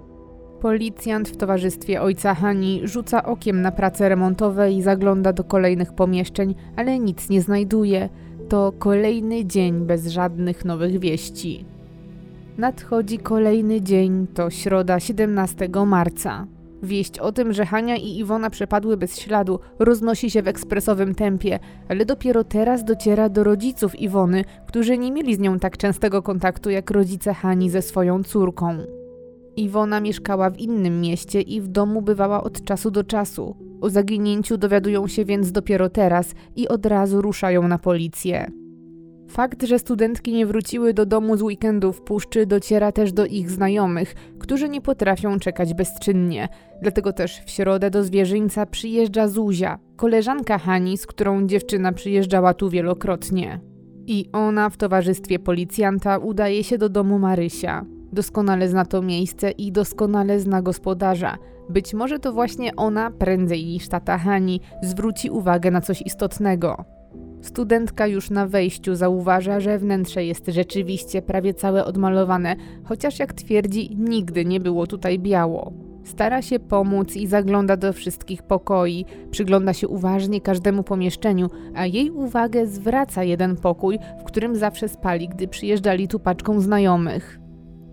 [0.62, 6.56] Policjant w towarzystwie ojca Hani rzuca okiem na prace remontowe i zagląda do kolejnych pomieszczeń,
[6.76, 8.10] ale nic nie znajduje.
[8.50, 11.66] To kolejny dzień bez żadnych nowych wieści.
[12.58, 16.55] Nadchodzi kolejny dzień, to środa 17 marca.
[16.86, 21.60] Wieść o tym, że Hania i Iwona przepadły bez śladu, roznosi się w ekspresowym tempie,
[21.90, 26.70] ale dopiero teraz dociera do rodziców Iwony, którzy nie mieli z nią tak częstego kontaktu
[26.70, 28.78] jak rodzice Hani ze swoją córką.
[29.58, 33.56] Iwona mieszkała w innym mieście i w domu bywała od czasu do czasu.
[33.82, 38.52] O zaginięciu dowiadują się więc dopiero teraz i od razu ruszają na policję.
[39.36, 43.52] Fakt, że studentki nie wróciły do domu z weekendu w puszczy dociera też do ich
[43.52, 46.48] znajomych, którzy nie potrafią czekać bezczynnie.
[46.82, 52.70] Dlatego też w środę do zwierzyńca przyjeżdża Zuzia, koleżanka Hani, z którą dziewczyna przyjeżdżała tu
[52.70, 53.60] wielokrotnie.
[54.08, 57.86] I ona w towarzystwie policjanta udaje się do domu Marysia.
[58.14, 61.38] Doskonale zna to miejsce i doskonale zna gospodarza.
[61.70, 66.95] Być może to właśnie ona, prędzej niż tata Hani, zwróci uwagę na coś istotnego.
[67.46, 73.96] Studentka już na wejściu zauważa, że wnętrze jest rzeczywiście prawie całe odmalowane, chociaż jak twierdzi,
[73.98, 75.74] nigdy nie było tutaj biało.
[76.04, 82.12] Stara się pomóc i zagląda do wszystkich pokoi, przygląda się uważnie każdemu pomieszczeniu, a jej
[82.12, 87.40] uwagę zwraca jeden pokój, w którym zawsze spali, gdy przyjeżdżali tu paczką znajomych.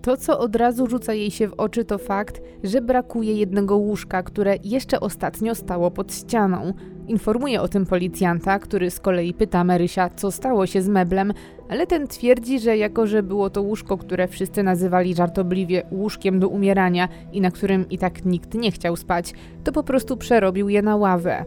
[0.03, 4.23] To, co od razu rzuca jej się w oczy, to fakt, że brakuje jednego łóżka,
[4.23, 6.73] które jeszcze ostatnio stało pod ścianą.
[7.09, 11.33] Informuje o tym policjanta, który z kolei pyta Marysia, co stało się z meblem,
[11.69, 16.49] ale ten twierdzi, że jako że było to łóżko, które wszyscy nazywali żartobliwie łóżkiem do
[16.49, 19.33] umierania i na którym i tak nikt nie chciał spać,
[19.65, 21.45] to po prostu przerobił je na ławę.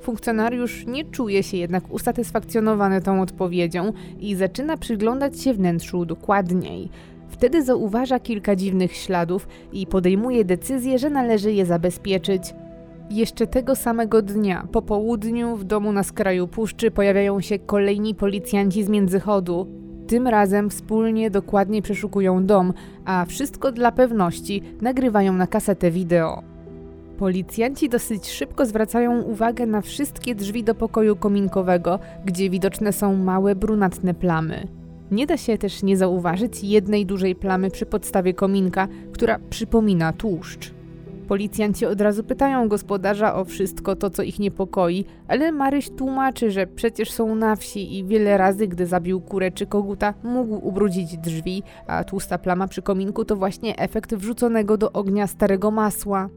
[0.00, 6.88] Funkcjonariusz nie czuje się jednak usatysfakcjonowany tą odpowiedzią i zaczyna przyglądać się wnętrzu dokładniej.
[7.28, 12.54] Wtedy zauważa kilka dziwnych śladów i podejmuje decyzję, że należy je zabezpieczyć.
[13.10, 18.84] Jeszcze tego samego dnia, po południu, w domu na skraju puszczy pojawiają się kolejni policjanci
[18.84, 19.66] z międzychodu.
[20.06, 22.72] Tym razem wspólnie dokładnie przeszukują dom,
[23.04, 26.42] a wszystko dla pewności nagrywają na kasetę wideo.
[27.18, 33.54] Policjanci dosyć szybko zwracają uwagę na wszystkie drzwi do pokoju kominkowego, gdzie widoczne są małe
[33.54, 34.68] brunatne plamy.
[35.10, 40.79] Nie da się też nie zauważyć jednej dużej plamy przy podstawie kominka, która przypomina tłuszcz.
[41.30, 46.66] Policjanci od razu pytają gospodarza o wszystko to, co ich niepokoi, ale Maryś tłumaczy, że
[46.66, 51.62] przecież są na wsi i wiele razy, gdy zabił kurę czy koguta, mógł ubrudzić drzwi,
[51.86, 56.28] a tłusta plama przy kominku to właśnie efekt wrzuconego do ognia starego masła.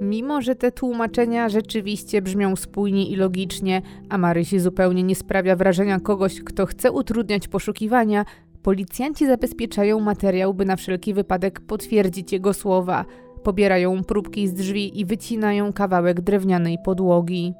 [0.00, 6.00] Mimo, że te tłumaczenia rzeczywiście brzmią spójnie i logicznie, a Marysi zupełnie nie sprawia wrażenia
[6.00, 8.24] kogoś, kto chce utrudniać poszukiwania,
[8.62, 13.04] policjanci zabezpieczają materiał, by na wszelki wypadek potwierdzić jego słowa.
[13.48, 17.54] Pobierają próbki z drzwi i wycinają kawałek drewnianej podłogi.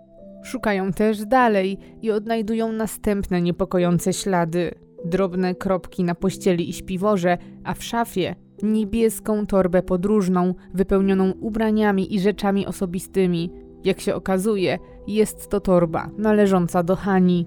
[0.45, 4.75] Szukają też dalej i odnajdują następne niepokojące ślady.
[5.05, 12.21] Drobne kropki na pościeli i śpiworze, a w szafie niebieską torbę podróżną, wypełnioną ubraniami i
[12.21, 13.51] rzeczami osobistymi.
[13.85, 17.47] Jak się okazuje, jest to torba należąca do Hani.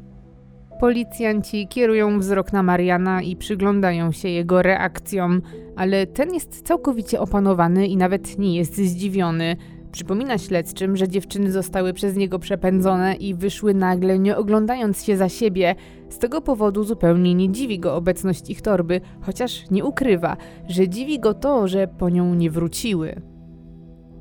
[0.81, 5.41] Policjanci kierują wzrok na Mariana i przyglądają się jego reakcjom,
[5.75, 9.55] ale ten jest całkowicie opanowany i nawet nie jest zdziwiony.
[9.91, 15.29] Przypomina śledczym, że dziewczyny zostały przez niego przepędzone i wyszły nagle, nie oglądając się za
[15.29, 15.75] siebie.
[16.09, 21.19] Z tego powodu zupełnie nie dziwi go obecność ich torby, chociaż nie ukrywa, że dziwi
[21.19, 23.30] go to, że po nią nie wróciły.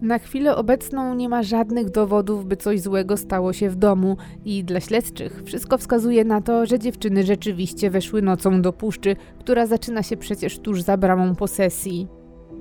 [0.03, 4.65] Na chwilę obecną nie ma żadnych dowodów, by coś złego stało się w domu, i
[4.65, 10.03] dla śledczych wszystko wskazuje na to, że dziewczyny rzeczywiście weszły nocą do puszczy, która zaczyna
[10.03, 12.09] się przecież tuż za bramą posesji.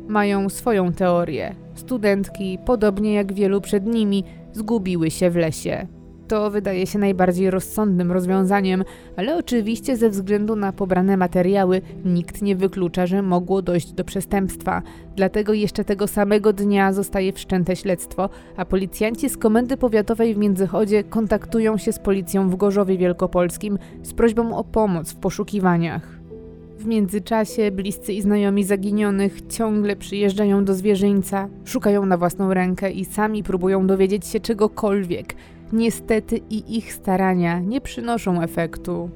[0.08, 1.56] Mają swoją teorię.
[1.76, 4.24] Studentki, podobnie jak wielu przed nimi,
[4.54, 5.88] zgubiły się w lesie.
[6.30, 8.84] To wydaje się najbardziej rozsądnym rozwiązaniem,
[9.18, 14.82] ale oczywiście ze względu na pobrane materiały nikt nie wyklucza, że mogło dojść do przestępstwa.
[15.16, 21.04] Dlatego jeszcze tego samego dnia zostaje wszczęte śledztwo, a policjanci z Komendy Powiatowej w Międzychodzie
[21.04, 26.20] kontaktują się z policją w Gorzowie Wielkopolskim z prośbą o pomoc w poszukiwaniach.
[26.78, 33.06] W międzyczasie bliscy i znajomi zaginionych ciągle przyjeżdżają do zwierzyńca, szukają na własną rękę i
[33.06, 35.36] sami próbują dowiedzieć się czegokolwiek.
[35.74, 39.10] Niestety i ich starania nie przynoszą efektu.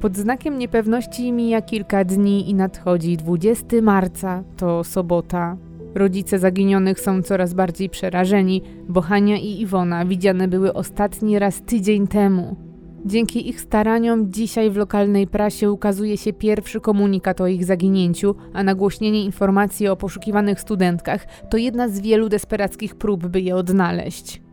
[0.00, 5.56] Pod znakiem niepewności mija kilka dni i nadchodzi 20 marca, to sobota.
[5.94, 12.06] Rodzice zaginionych są coraz bardziej przerażeni, bo Hania i Iwona widziane były ostatni raz tydzień
[12.06, 12.56] temu.
[13.04, 18.62] Dzięki ich staraniom dzisiaj w lokalnej prasie ukazuje się pierwszy komunikat o ich zaginięciu, a
[18.62, 24.47] nagłośnienie informacji o poszukiwanych studentkach to jedna z wielu desperackich prób, by je odnaleźć.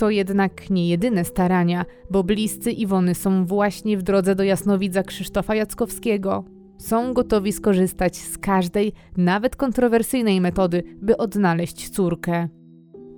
[0.00, 5.54] To jednak nie jedyne starania, bo bliscy Iwony są właśnie w drodze do jasnowidza Krzysztofa
[5.54, 6.44] Jackowskiego.
[6.78, 12.48] Są gotowi skorzystać z każdej, nawet kontrowersyjnej metody, by odnaleźć córkę.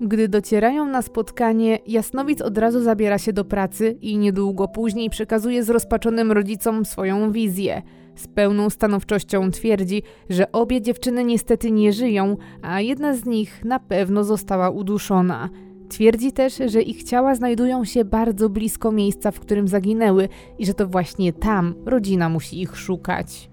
[0.00, 5.64] Gdy docierają na spotkanie, Jasnowic od razu zabiera się do pracy i niedługo później przekazuje
[5.64, 7.82] zrozpaczonym rodzicom swoją wizję.
[8.14, 13.78] Z pełną stanowczością twierdzi, że obie dziewczyny niestety nie żyją, a jedna z nich na
[13.78, 15.48] pewno została uduszona.
[15.92, 20.28] Twierdzi też, że ich ciała znajdują się bardzo blisko miejsca, w którym zaginęły
[20.58, 23.50] i że to właśnie tam rodzina musi ich szukać.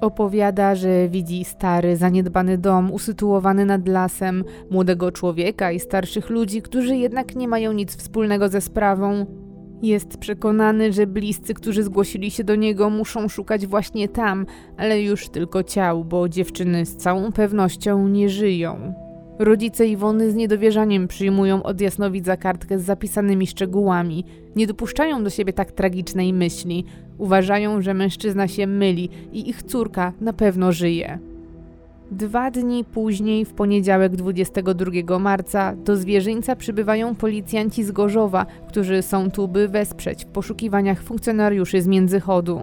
[0.00, 6.96] Opowiada, że widzi stary, zaniedbany dom usytuowany nad lasem, młodego człowieka i starszych ludzi, którzy
[6.96, 9.26] jednak nie mają nic wspólnego ze sprawą.
[9.82, 15.28] Jest przekonany, że bliscy, którzy zgłosili się do niego, muszą szukać właśnie tam, ale już
[15.28, 19.07] tylko ciał, bo dziewczyny z całą pewnością nie żyją.
[19.38, 24.24] Rodzice Iwony z niedowierzaniem przyjmują od jasnowidza kartkę z zapisanymi szczegółami.
[24.56, 26.84] Nie dopuszczają do siebie tak tragicznej myśli.
[27.18, 31.18] Uważają, że mężczyzna się myli i ich córka na pewno żyje.
[32.10, 39.30] Dwa dni później, w poniedziałek 22 marca, do zwierzyńca przybywają policjanci z Gorzowa, którzy są
[39.30, 42.60] tu, by wesprzeć w poszukiwaniach funkcjonariuszy z Międzychodu.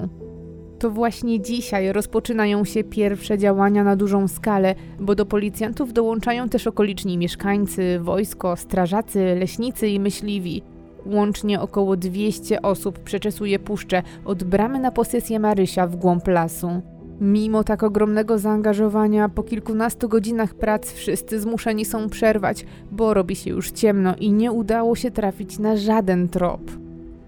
[0.86, 6.68] To właśnie dzisiaj rozpoczynają się pierwsze działania na dużą skalę, bo do policjantów dołączają też
[6.68, 10.62] okoliczni mieszkańcy, wojsko, strażacy, leśnicy i myśliwi.
[11.06, 16.82] Łącznie około 200 osób przeczesuje puszczę od bramy na posesję Marysia w głąb lasu.
[17.22, 23.50] Mimo tak ogromnego zaangażowania, po kilkunastu godzinach prac wszyscy zmuszeni są przerwać, bo robi się
[23.50, 26.62] już ciemno i nie udało się trafić na żaden trop.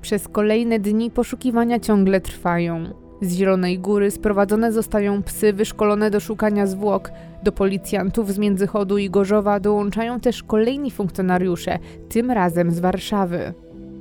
[0.02, 3.07] Przez kolejne dni poszukiwania ciągle trwają.
[3.22, 7.12] Z Zielonej Góry sprowadzone zostają psy wyszkolone do szukania zwłok.
[7.44, 13.54] Do policjantów z Międzychodu i Gorzowa dołączają też kolejni funkcjonariusze, tym razem z Warszawy.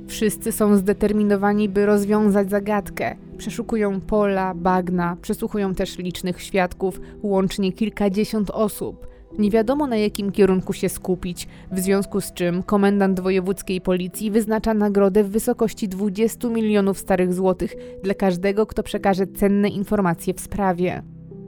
[0.07, 3.15] Wszyscy są zdeterminowani, by rozwiązać zagadkę.
[3.37, 9.07] Przeszukują pola, bagna, przesłuchują też licznych świadków, łącznie kilkadziesiąt osób.
[9.39, 14.73] Nie wiadomo na jakim kierunku się skupić, w związku z czym komendant wojewódzkiej policji wyznacza
[14.73, 21.03] nagrodę w wysokości 20 milionów starych złotych dla każdego, kto przekaże cenne informacje w sprawie.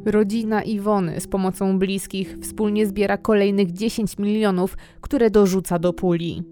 [0.06, 6.44] Rodzina Iwony z pomocą bliskich wspólnie zbiera kolejnych 10 milionów, które dorzuca do puli.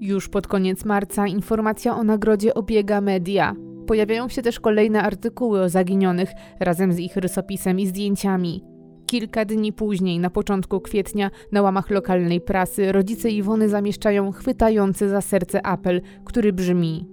[0.00, 3.54] Już pod koniec marca informacja o nagrodzie obiega media.
[3.86, 6.30] Pojawiają się też kolejne artykuły o zaginionych
[6.60, 8.71] razem z ich rysopisem i zdjęciami.
[9.12, 15.20] Kilka dni później, na początku kwietnia, na łamach lokalnej prasy, rodzice Iwony zamieszczają chwytający za
[15.20, 17.08] serce apel, który brzmi: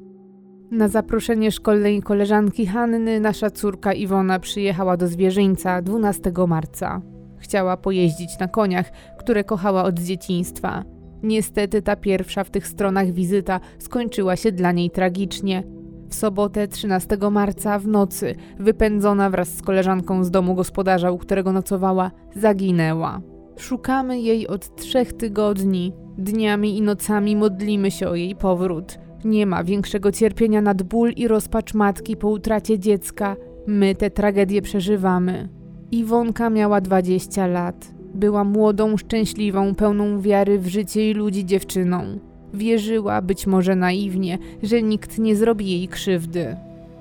[0.71, 7.01] Na zaproszenie szkolnej koleżanki Hanny, nasza córka Iwona przyjechała do zwierzyńca 12 marca.
[7.37, 10.83] Chciała pojeździć na koniach, które kochała od dzieciństwa.
[11.23, 15.78] Niestety ta pierwsza w tych stronach wizyta skończyła się dla niej tragicznie.
[16.09, 21.51] W sobotę 13 marca w nocy, wypędzona wraz z koleżanką z domu gospodarza, u którego
[21.51, 23.21] nocowała, zaginęła.
[23.57, 25.93] Szukamy jej od trzech tygodni.
[26.17, 28.99] Dniami i nocami modlimy się o jej powrót.
[29.25, 33.35] Nie ma większego cierpienia nad ból i rozpacz matki po utracie dziecka.
[33.67, 35.49] My tę tragedię przeżywamy.
[35.91, 37.91] Iwonka miała 20 lat.
[38.13, 42.28] Była młodą, szczęśliwą, pełną wiary w życie i ludzi dziewczyną.
[42.53, 46.55] Wierzyła, być może naiwnie, że nikt nie zrobi jej krzywdy.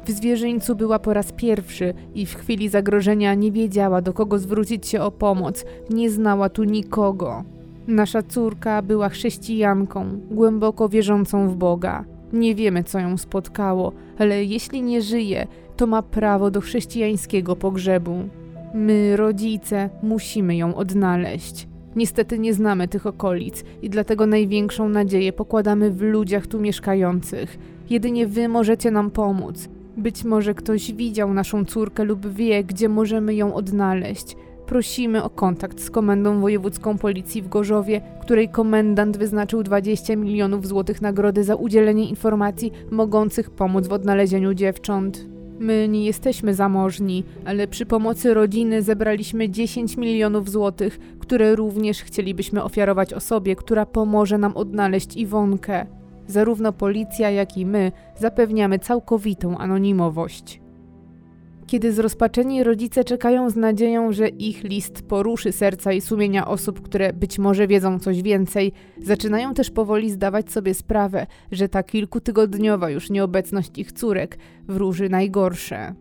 [0.06, 4.86] W zwierzyńcu była po raz pierwszy i w chwili zagrożenia nie wiedziała, do kogo zwrócić
[4.86, 7.44] się o pomoc, nie znała tu nikogo.
[7.86, 12.04] Nasza córka była chrześcijanką, głęboko wierzącą w Boga.
[12.32, 18.14] Nie wiemy, co ją spotkało, ale jeśli nie żyje, to ma prawo do chrześcijańskiego pogrzebu.
[18.74, 21.68] My, rodzice, musimy ją odnaleźć.
[21.98, 27.58] Niestety nie znamy tych okolic i dlatego największą nadzieję pokładamy w ludziach tu mieszkających.
[27.90, 29.68] Jedynie wy możecie nam pomóc.
[29.96, 34.36] Być może ktoś widział naszą córkę lub wie, gdzie możemy ją odnaleźć.
[34.66, 41.02] Prosimy o kontakt z Komendą Wojewódzką Policji w Gorzowie, której komendant wyznaczył 20 milionów złotych
[41.02, 45.37] nagrody za udzielenie informacji mogących pomóc w odnalezieniu dziewcząt.
[45.58, 52.62] My nie jesteśmy zamożni, ale przy pomocy rodziny zebraliśmy 10 milionów złotych, które również chcielibyśmy
[52.62, 55.86] ofiarować osobie, która pomoże nam odnaleźć Iwonkę.
[56.26, 60.60] Zarówno policja, jak i my zapewniamy całkowitą anonimowość.
[61.68, 67.12] Kiedy zrozpaczeni rodzice czekają z nadzieją, że ich list poruszy serca i sumienia osób, które
[67.12, 73.10] być może wiedzą coś więcej, zaczynają też powoli zdawać sobie sprawę, że ta kilkutygodniowa już
[73.10, 75.94] nieobecność ich córek wróży najgorsze.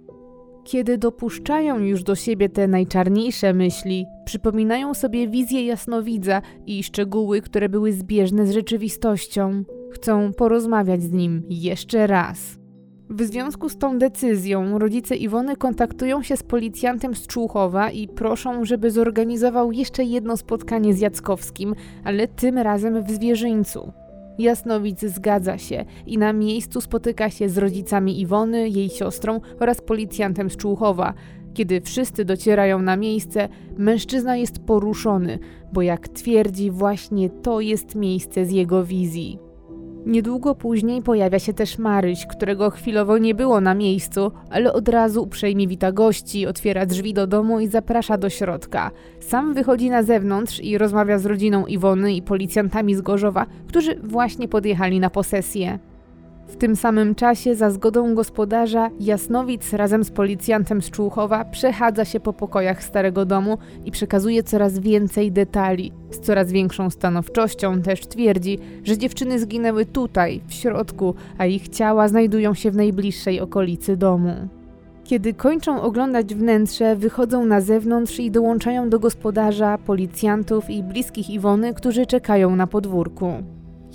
[0.63, 7.69] Kiedy dopuszczają już do siebie te najczarniejsze myśli, przypominają sobie wizję jasnowidza i szczegóły, które
[7.69, 9.63] były zbieżne z rzeczywistością.
[9.91, 12.66] Chcą porozmawiać z nim jeszcze raz.
[13.09, 17.27] W związku z tą decyzją rodzice Iwony kontaktują się z policjantem z
[17.89, 23.91] i proszą, żeby zorganizował jeszcze jedno spotkanie z Jackowskim, ale tym razem w Zwierzyńcu.
[24.39, 30.49] Jasnowic zgadza się i na miejscu spotyka się z rodzicami Iwony, jej siostrą oraz policjantem
[30.49, 31.13] z.
[31.53, 35.39] Kiedy wszyscy docierają na miejsce, mężczyzna jest poruszony,
[35.73, 39.46] bo jak twierdzi, właśnie to jest miejsce z jego wizji.
[40.07, 45.23] Niedługo później pojawia się też Maryś, którego chwilowo nie było na miejscu, ale od razu
[45.23, 48.91] uprzejmie wita gości, otwiera drzwi do domu i zaprasza do środka.
[49.19, 54.47] Sam wychodzi na zewnątrz i rozmawia z rodziną Iwony i policjantami z Gorzowa, którzy właśnie
[54.47, 55.79] podjechali na posesję.
[56.47, 62.19] W tym samym czasie, za zgodą gospodarza, Jasnowic razem z policjantem z Człuchowa przechadza się
[62.19, 65.91] po pokojach starego domu i przekazuje coraz więcej detali.
[66.11, 72.07] Z coraz większą stanowczością też twierdzi, że dziewczyny zginęły tutaj, w środku, a ich ciała
[72.07, 74.33] znajdują się w najbliższej okolicy domu.
[75.03, 81.73] Kiedy kończą oglądać wnętrze, wychodzą na zewnątrz i dołączają do gospodarza, policjantów i bliskich Iwony,
[81.73, 83.33] którzy czekają na podwórku.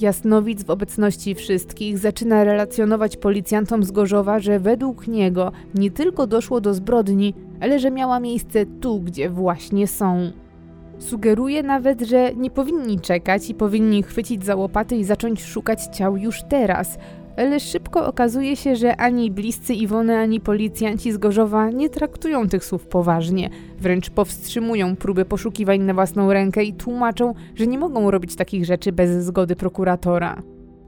[0.01, 6.61] Jasnowic w obecności wszystkich zaczyna relacjonować policjantom z Gorzowa, że według niego nie tylko doszło
[6.61, 10.33] do zbrodni, ale że miała miejsce tu, gdzie właśnie są.
[10.99, 16.17] Sugeruje nawet, że nie powinni czekać i powinni chwycić za łopaty i zacząć szukać ciał
[16.17, 16.99] już teraz,
[17.37, 22.65] ale szybko okazuje się, że ani bliscy Iwony, ani policjanci z Gorzowa nie traktują tych
[22.65, 23.51] słów poważnie.
[23.79, 28.93] Wręcz powstrzymują próby poszukiwań na własną rękę i tłumaczą, że nie mogą robić takich rzeczy
[28.93, 30.43] bez zgody prokuratora.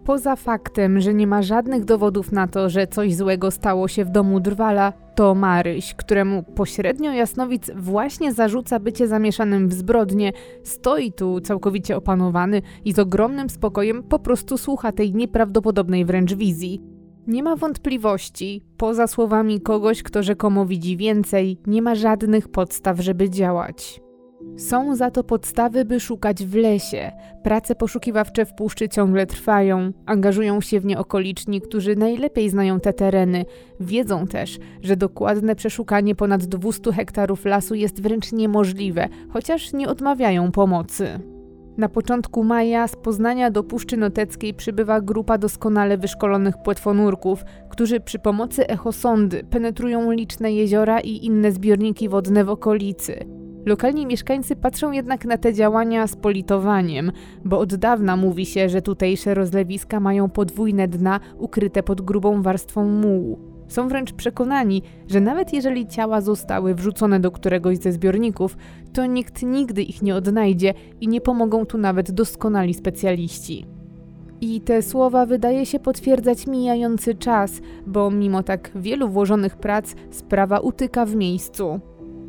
[0.04, 4.10] Poza faktem, że nie ma żadnych dowodów na to, że coś złego stało się w
[4.10, 10.32] domu Drwala, to Maryś, któremu pośrednio Jasnowic właśnie zarzuca bycie zamieszanym w zbrodnie,
[10.62, 16.82] stoi tu całkowicie opanowany i z ogromnym spokojem po prostu słucha tej nieprawdopodobnej wręcz wizji.
[17.26, 23.30] Nie ma wątpliwości, poza słowami kogoś, kto rzekomo widzi więcej, nie ma żadnych podstaw, żeby
[23.30, 24.03] działać.
[24.56, 27.12] Są za to podstawy, by szukać w lesie.
[27.42, 29.92] Prace poszukiwawcze w puszczy ciągle trwają.
[30.06, 33.44] Angażują się w nie okoliczni, którzy najlepiej znają te tereny.
[33.80, 40.52] Wiedzą też, że dokładne przeszukanie ponad 200 hektarów lasu jest wręcz niemożliwe, chociaż nie odmawiają
[40.52, 41.20] pomocy.
[41.76, 48.18] Na początku maja z Poznania do Puszczy Noteckiej przybywa grupa doskonale wyszkolonych płetwonurków, którzy przy
[48.18, 53.24] pomocy echosondy penetrują liczne jeziora i inne zbiorniki wodne w okolicy.
[53.66, 57.12] Lokalni mieszkańcy patrzą jednak na te działania z politowaniem,
[57.44, 62.84] bo od dawna mówi się, że tutejsze rozlewiska mają podwójne dna ukryte pod grubą warstwą
[62.84, 63.38] mułu.
[63.68, 68.56] Są wręcz przekonani, że nawet jeżeli ciała zostały wrzucone do któregoś ze zbiorników,
[68.92, 73.66] to nikt nigdy ich nie odnajdzie i nie pomogą tu nawet doskonali specjaliści.
[74.40, 80.60] I te słowa wydaje się potwierdzać mijający czas, bo mimo tak wielu włożonych prac sprawa
[80.60, 81.80] utyka w miejscu.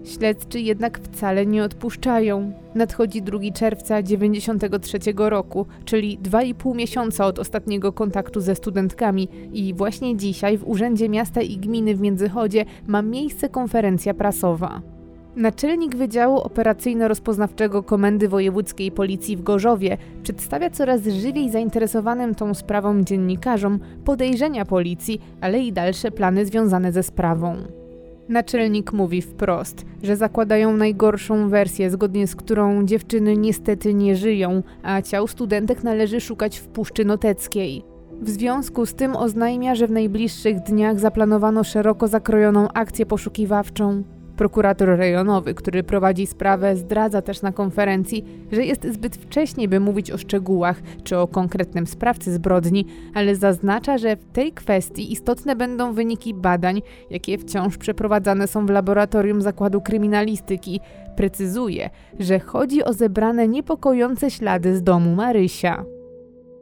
[0.06, 2.52] Śledczy jednak wcale nie odpuszczają.
[2.76, 10.18] Nadchodzi 2 czerwca 93 roku, czyli 2,5 miesiąca od ostatniego kontaktu ze studentkami i właśnie
[10.18, 14.82] dzisiaj w Urzędzie Miasta i Gminy w Międzychodzie ma miejsce konferencja prasowa.
[15.36, 23.80] Naczelnik Wydziału Operacyjno-Rozpoznawczego Komendy Wojewódzkiej Policji w Gorzowie przedstawia coraz żywiej zainteresowanym tą sprawą dziennikarzom
[24.06, 27.85] podejrzenia policji, ale i dalsze plany związane ze sprawą.
[28.30, 35.02] Naczelnik mówi wprost, że zakładają najgorszą wersję, zgodnie z którą dziewczyny niestety nie żyją, a
[35.02, 37.84] ciał studentek należy szukać w Puszczy Noteckiej.
[38.22, 44.04] W związku z tym oznajmia, że w najbliższych dniach zaplanowano szeroko zakrojoną akcję poszukiwawczą.
[44.38, 50.12] Prokurator rejonowy, który prowadzi sprawę, zdradza też na konferencji, że jest zbyt wcześnie, by mówić
[50.12, 55.94] o szczegółach czy o konkretnym sprawcy zbrodni, ale zaznacza, że w tej kwestii istotne będą
[55.94, 60.80] wyniki badań, jakie wciąż przeprowadzane są w laboratorium Zakładu Kryminalistyki.
[61.16, 65.86] Precyzuje, że chodzi o zebrane niepokojące ślady z domu Marysia.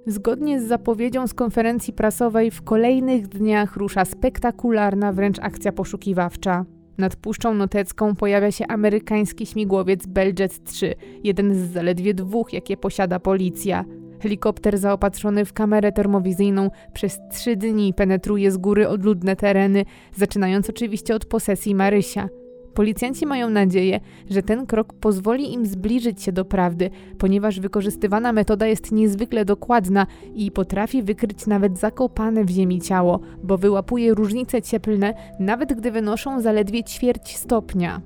[0.08, 6.66] Zgodnie z zapowiedzią z konferencji prasowej, w kolejnych dniach rusza spektakularna wręcz akcja poszukiwawcza.
[6.98, 13.20] Nad Puszczą Notecką pojawia się amerykański śmigłowiec Belljet 3, jeden z zaledwie dwóch, jakie posiada
[13.20, 13.86] policja.
[14.20, 19.86] Helikopter zaopatrzony w kamerę termowizyjną przez trzy dni penetruje z góry odludne tereny,
[20.16, 22.30] zaczynając oczywiście od posesji Marysia–
[22.74, 24.00] Policjanci mają nadzieję,
[24.30, 30.08] że ten krok pozwoli im zbliżyć się do prawdy, ponieważ wykorzystywana metoda jest niezwykle dokładna
[30.36, 36.42] i potrafi wykryć nawet zakopane w ziemi ciało, bo wyłapuje różnice cieplne, nawet gdy wynoszą
[36.42, 38.02] zaledwie ćwierć stopnia.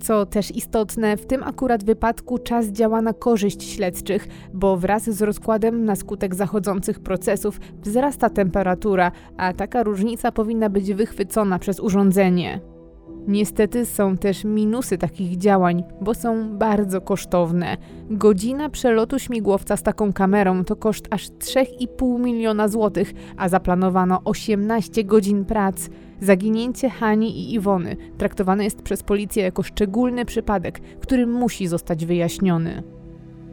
[0.00, 5.22] Co też istotne, w tym akurat wypadku czas działa na korzyść śledczych, bo wraz z
[5.22, 12.60] rozkładem na skutek zachodzących procesów wzrasta temperatura, a taka różnica powinna być wychwycona przez urządzenie.
[13.26, 17.76] Niestety są też minusy takich działań, bo są bardzo kosztowne.
[18.10, 25.04] Godzina przelotu śmigłowca z taką kamerą to koszt aż 3,5 miliona złotych, a zaplanowano 18
[25.04, 25.88] godzin prac.
[26.20, 32.82] Zaginięcie Hani i Iwony traktowane jest przez policję jako szczególny przypadek, który musi zostać wyjaśniony.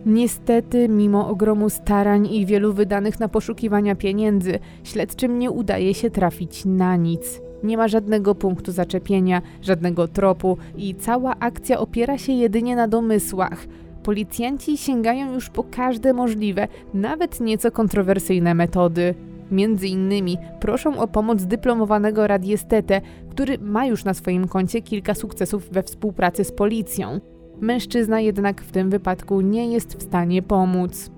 [0.06, 6.66] Niestety, mimo ogromu starań i wielu wydanych na poszukiwania pieniędzy, śledczym nie udaje się trafić
[6.66, 7.45] na nic.
[7.64, 13.66] Nie ma żadnego punktu zaczepienia, żadnego tropu i cała akcja opiera się jedynie na domysłach.
[14.04, 19.16] Policjanci sięgają już po każde możliwe, nawet nieco kontrowersyjne metody.
[19.52, 25.70] Między innymi proszą o pomoc dyplomowanego radiestetę, który ma już na swoim koncie kilka sukcesów
[25.72, 27.20] we współpracy z policją.
[27.62, 31.12] Mężczyzna jednak w tym wypadku nie jest w stanie pomóc.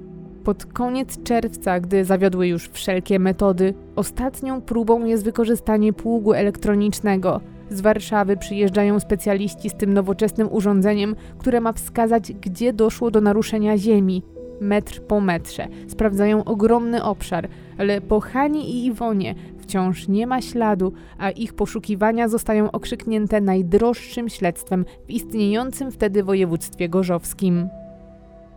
[0.47, 7.41] Pod koniec czerwca, gdy zawiodły już wszelkie metody, ostatnią próbą jest wykorzystanie pługu elektronicznego.
[7.69, 13.77] Z Warszawy przyjeżdżają specjaliści z tym nowoczesnym urządzeniem, które ma wskazać, gdzie doszło do naruszenia
[13.77, 14.23] ziemi.
[14.61, 15.67] Metr po metrze.
[15.87, 22.27] Sprawdzają ogromny obszar, ale po Hani i Iwonie wciąż nie ma śladu, a ich poszukiwania
[22.27, 27.69] zostają okrzyknięte najdroższym śledztwem w istniejącym wtedy województwie gorzowskim.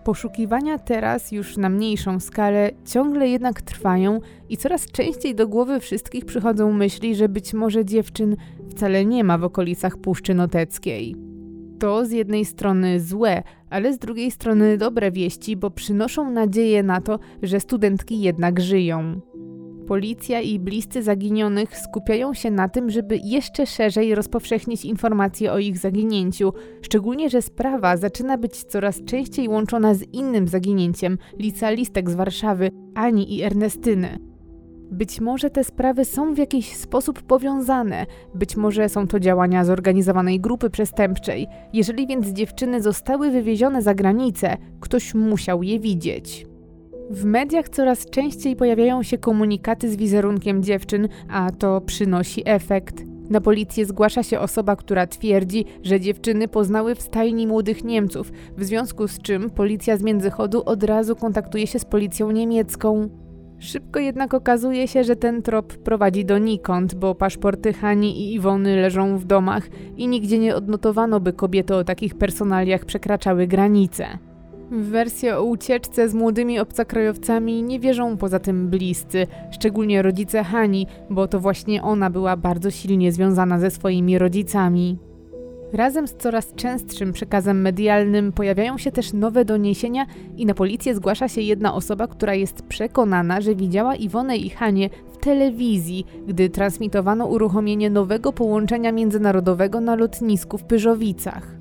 [0.04, 6.24] Poszukiwania teraz już na mniejszą skalę ciągle jednak trwają i coraz częściej do głowy wszystkich
[6.24, 8.36] przychodzą myśli, że być może dziewczyn
[8.70, 11.16] wcale nie ma w okolicach Puszczy Noteckiej.
[11.78, 17.00] To z jednej strony złe, ale z drugiej strony dobre wieści, bo przynoszą nadzieję na
[17.00, 19.20] to, że studentki jednak żyją.
[19.90, 25.78] Policja i bliscy zaginionych skupiają się na tym, żeby jeszcze szerzej rozpowszechnić informacje o ich
[25.78, 32.70] zaginięciu, szczególnie, że sprawa zaczyna być coraz częściej łączona z innym zaginięciem licealistek z Warszawy,
[32.94, 34.18] Ani i Ernestyny.
[34.90, 40.40] Być może te sprawy są w jakiś sposób powiązane, być może są to działania zorganizowanej
[40.40, 41.46] grupy przestępczej.
[41.72, 46.49] Jeżeli więc dziewczyny zostały wywiezione za granicę, ktoś musiał je widzieć.
[47.10, 53.04] W mediach coraz częściej pojawiają się komunikaty z wizerunkiem dziewczyn, a to przynosi efekt.
[53.30, 58.64] Na policję zgłasza się osoba, która twierdzi, że dziewczyny poznały w stajni młodych Niemców, w
[58.64, 63.08] związku z czym policja z Międzychodu od razu kontaktuje się z policją niemiecką.
[63.58, 69.18] Szybko jednak okazuje się, że ten trop prowadzi donikąd, bo paszporty Hani i Iwony leżą
[69.18, 74.29] w domach i nigdzie nie odnotowano, by kobiety o takich personaliach przekraczały granice.
[74.70, 80.86] W wersję o ucieczce z młodymi obcokrajowcami nie wierzą poza tym bliscy, szczególnie rodzice Hani,
[81.10, 84.98] bo to właśnie ona była bardzo silnie związana ze swoimi rodzicami.
[85.72, 90.06] Razem z coraz częstszym przekazem medialnym pojawiają się też nowe doniesienia
[90.36, 94.90] i na policję zgłasza się jedna osoba, która jest przekonana, że widziała Iwonę i Hanie
[95.12, 101.59] w telewizji, gdy transmitowano uruchomienie nowego połączenia międzynarodowego na lotnisku w Pyrzowicach.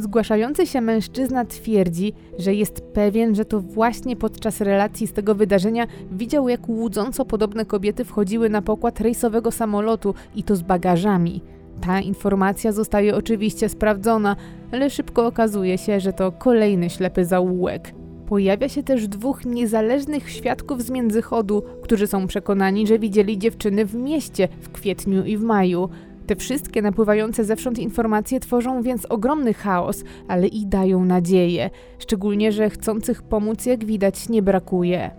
[0.00, 5.86] Zgłaszający się mężczyzna twierdzi, że jest pewien, że to właśnie podczas relacji z tego wydarzenia
[6.12, 11.42] widział, jak łudząco podobne kobiety wchodziły na pokład rejsowego samolotu i to z bagażami.
[11.80, 14.36] Ta informacja zostaje oczywiście sprawdzona,
[14.72, 17.94] ale szybko okazuje się, że to kolejny ślepy zaułek.
[18.26, 23.94] Pojawia się też dwóch niezależnych świadków z międzychodu, którzy są przekonani, że widzieli dziewczyny w
[23.94, 25.88] mieście w kwietniu i w maju.
[26.30, 32.70] Te wszystkie napływające zewsząd informacje tworzą więc ogromny chaos, ale i dają nadzieję, szczególnie, że
[32.70, 35.10] chcących pomóc, jak widać, nie brakuje.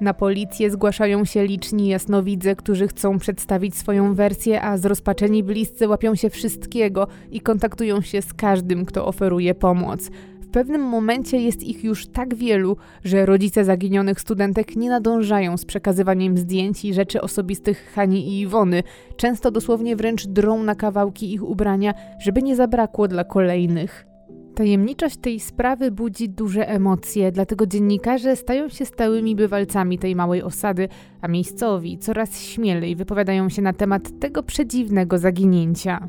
[0.00, 6.14] Na policję zgłaszają się liczni jasnowidze, którzy chcą przedstawić swoją wersję, a zrozpaczeni bliscy łapią
[6.14, 10.10] się wszystkiego i kontaktują się z każdym, kto oferuje pomoc.
[10.52, 16.38] Pewnym momencie jest ich już tak wielu, że rodzice zaginionych studentek nie nadążają z przekazywaniem
[16.38, 18.82] zdjęć i rzeczy osobistych Hani i Iwony.
[19.16, 24.06] Często dosłownie wręcz drą na kawałki ich ubrania, żeby nie zabrakło dla kolejnych.
[24.54, 30.88] Tajemniczość tej sprawy budzi duże emocje, dlatego dziennikarze stają się stałymi bywalcami tej małej osady,
[31.20, 36.08] a miejscowi coraz śmielej wypowiadają się na temat tego przedziwnego zaginięcia.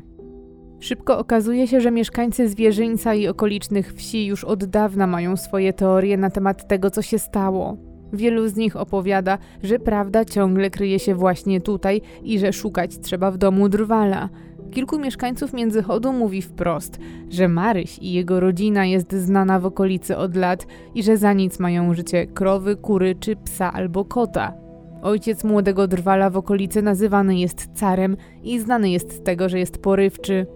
[0.82, 6.16] Szybko okazuje się, że mieszkańcy Zwierzyńca i okolicznych wsi już od dawna mają swoje teorie
[6.16, 7.76] na temat tego, co się stało.
[8.12, 13.30] Wielu z nich opowiada, że prawda ciągle kryje się właśnie tutaj i że szukać trzeba
[13.30, 14.28] w domu drwala.
[14.70, 16.98] Kilku mieszkańców Międzychodu mówi wprost,
[17.30, 21.58] że Maryś i jego rodzina jest znana w okolicy od lat i że za nic
[21.58, 24.54] mają życie krowy, kury czy psa albo kota.
[25.02, 29.78] Ojciec młodego drwala w okolicy nazywany jest carem i znany jest z tego, że jest
[29.78, 30.46] porywczy.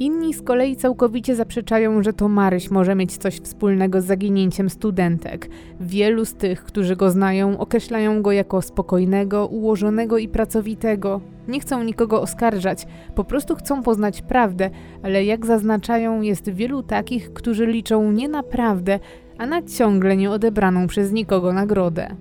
[0.00, 5.48] Inni z kolei całkowicie zaprzeczają, że to Maryś może mieć coś wspólnego z zaginięciem studentek.
[5.80, 11.20] Wielu z tych, którzy go znają, określają go jako spokojnego, ułożonego i pracowitego.
[11.48, 14.70] Nie chcą nikogo oskarżać, po prostu chcą poznać prawdę,
[15.02, 18.98] ale jak zaznaczają, jest wielu takich, którzy liczą nie na prawdę,
[19.38, 22.16] a na ciągle nieodebraną przez nikogo nagrodę.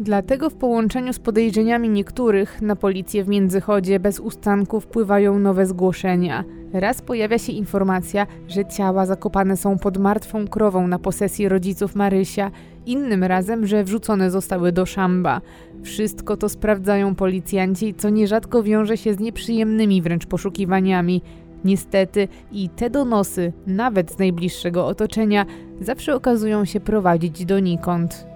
[0.00, 6.44] Dlatego w połączeniu z podejrzeniami niektórych na policję w Międzychodzie bez ustanku wpływają nowe zgłoszenia.
[6.72, 12.50] Raz pojawia się informacja, że ciała zakopane są pod martwą krową na posesji rodziców Marysia,
[12.86, 15.40] innym razem, że wrzucone zostały do szamba.
[15.82, 21.22] Wszystko to sprawdzają policjanci, co nierzadko wiąże się z nieprzyjemnymi wręcz poszukiwaniami.
[21.64, 25.46] Niestety i te donosy, nawet z najbliższego otoczenia,
[25.80, 28.33] zawsze okazują się prowadzić donikąd.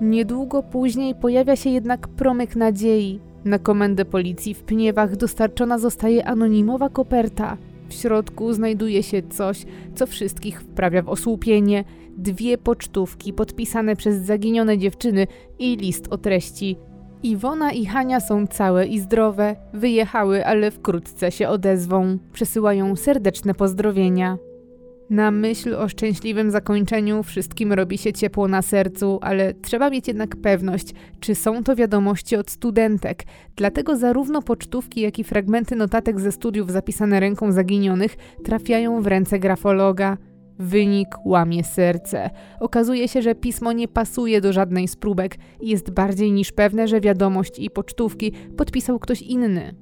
[0.00, 3.20] Niedługo później pojawia się jednak promyk nadziei.
[3.44, 7.56] Na komendę policji w Pniewach dostarczona zostaje anonimowa koperta.
[7.88, 11.84] W środku znajduje się coś, co wszystkich wprawia w osłupienie.
[12.16, 15.26] Dwie pocztówki podpisane przez zaginione dziewczyny
[15.58, 16.76] i list o treści
[17.22, 22.18] Iwona i Hania są całe i zdrowe, wyjechały, ale wkrótce się odezwą.
[22.32, 24.38] Przesyłają serdeczne pozdrowienia.
[25.10, 30.36] Na myśl o szczęśliwym zakończeniu wszystkim robi się ciepło na sercu, ale trzeba mieć jednak
[30.36, 33.24] pewność, czy są to wiadomości od studentek.
[33.56, 39.38] Dlatego zarówno pocztówki, jak i fragmenty notatek ze studiów zapisane ręką zaginionych trafiają w ręce
[39.38, 40.16] grafologa.
[40.58, 42.30] Wynik łamie serce.
[42.60, 46.88] Okazuje się, że pismo nie pasuje do żadnej z próbek i jest bardziej niż pewne,
[46.88, 49.74] że wiadomość i pocztówki podpisał ktoś inny.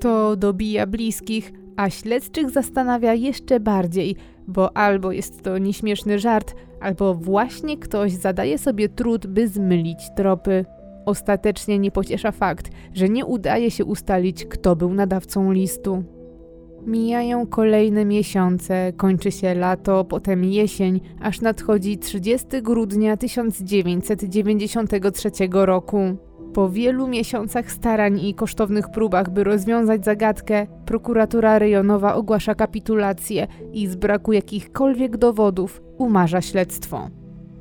[0.00, 4.16] To dobija bliskich, a śledczych zastanawia jeszcze bardziej,
[4.48, 10.64] bo albo jest to nieśmieszny żart, albo właśnie ktoś zadaje sobie trud, by zmylić tropy.
[11.06, 16.04] Ostatecznie nie pociesza fakt, że nie udaje się ustalić, kto był nadawcą listu.
[16.86, 25.98] Mijają kolejne miesiące, kończy się lato, potem jesień, aż nadchodzi 30 grudnia 1993 roku.
[26.54, 33.86] Po wielu miesiącach starań i kosztownych próbach, by rozwiązać zagadkę, prokuratura rejonowa ogłasza kapitulację i
[33.86, 37.10] z braku jakichkolwiek dowodów umarza śledztwo.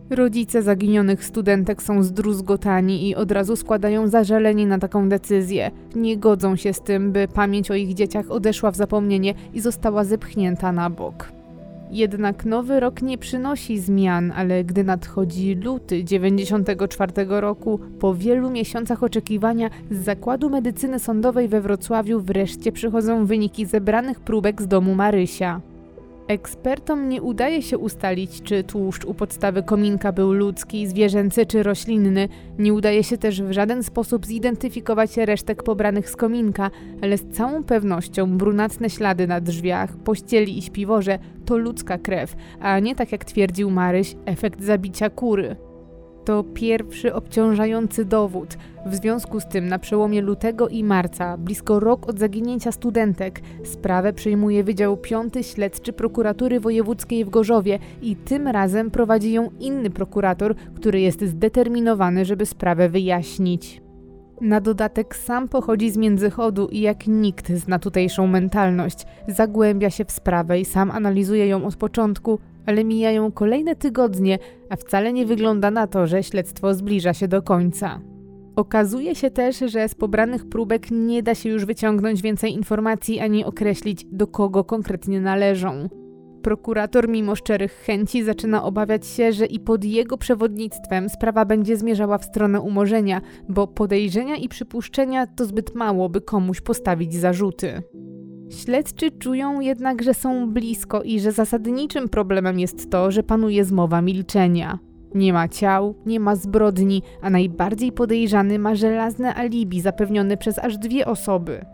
[0.10, 5.72] Rodzice zaginionych studentek są zdruzgotani i od razu składają zażalenie na taką decyzję.
[5.96, 10.04] Nie godzą się z tym, by pamięć o ich dzieciach odeszła w zapomnienie i została
[10.04, 11.37] zepchnięta na bok.
[11.92, 19.04] Jednak nowy rok nie przynosi zmian, ale gdy nadchodzi luty 94 roku, po wielu miesiącach
[19.04, 25.62] oczekiwania z Zakładu Medycyny Sądowej we Wrocławiu wreszcie przychodzą wyniki zebranych próbek z domu Marysia.
[26.28, 32.30] Ekspertom nie udaje się ustalić, czy tłuszcz u podstawy kominka był ludzki, zwierzęcy czy roślinny.
[32.60, 36.72] Nie udaje się też w żaden sposób zidentyfikować resztek pobranych z kominka,
[37.02, 42.80] ale z całą pewnością brunatne ślady na drzwiach, pościeli i śpiworze to ludzka krew, a
[42.80, 45.67] nie tak jak twierdził Maryś, efekt zabicia kury.
[46.28, 48.58] To pierwszy obciążający dowód.
[48.86, 54.14] W związku z tym na przełomie lutego i marca, blisko rok od zaginięcia studentek, sprawę
[54.14, 60.56] przejmuje Wydział Piąty Śledczy Prokuratury Wojewódzkiej w Gorzowie i tym razem prowadzi ją inny prokurator,
[60.76, 63.82] który jest zdeterminowany, żeby sprawę wyjaśnić.
[64.42, 69.06] Na dodatek sam pochodzi z międzychodu i jak nikt zna tutejszą mentalność.
[69.28, 74.40] Zagłębia się w sprawę i sam analizuje ją od początku, ale mijają kolejne tygodnie,
[74.70, 78.02] a wcale nie wygląda na to, że śledztwo zbliża się do końca.
[78.56, 83.46] Okazuje się też, że z pobranych próbek nie da się już wyciągnąć więcej informacji ani
[83.46, 85.90] określić, do kogo konkretnie należą.
[86.42, 92.18] Prokurator, mimo szczerych chęci, zaczyna obawiać się, że i pod jego przewodnictwem sprawa będzie zmierzała
[92.18, 97.82] w stronę umorzenia, bo podejrzenia i przypuszczenia to zbyt mało, by komuś postawić zarzuty.
[98.50, 104.02] Śledczy czują jednak, że są blisko i że zasadniczym problemem jest to, że panuje zmowa
[104.02, 104.80] milczenia.
[105.16, 110.78] Nie ma ciał, nie ma zbrodni, a najbardziej podejrzany ma żelazne alibi zapewnione przez aż
[110.78, 111.66] dwie osoby.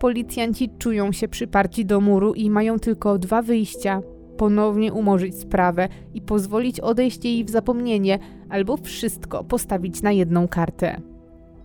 [0.00, 4.02] Policjanci czują się przyparci do muru i mają tylko dwa wyjścia:
[4.36, 8.18] ponownie umorzyć sprawę i pozwolić odejść jej w zapomnienie,
[8.48, 11.09] albo wszystko postawić na jedną kartę.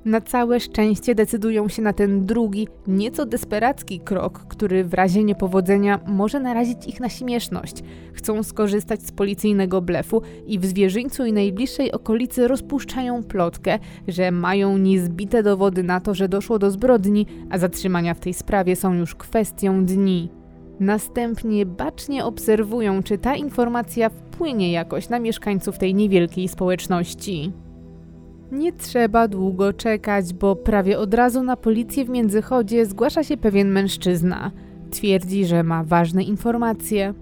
[0.06, 5.99] Na całe szczęście decydują się na ten drugi, nieco desperacki krok, który w razie niepowodzenia
[6.08, 7.84] może narazić ich na śmieszność.
[8.14, 14.78] Chcą skorzystać z policyjnego blefu i w zwierzyńcu i najbliższej okolicy rozpuszczają plotkę, że mają
[14.78, 19.16] niezbite dowody na to, że doszło do zbrodni, a zatrzymania w tej sprawie są już
[19.16, 20.30] kwestią dni.
[20.80, 27.51] Następnie bacznie obserwują, czy ta informacja wpłynie jakoś na mieszkańców tej niewielkiej społeczności.
[28.56, 33.72] Nie trzeba długo czekać, bo prawie od razu na policję w Międzychodzie zgłasza się pewien
[33.72, 34.51] mężczyzna.
[34.91, 37.14] Twierdzi, że ma ważne informacje.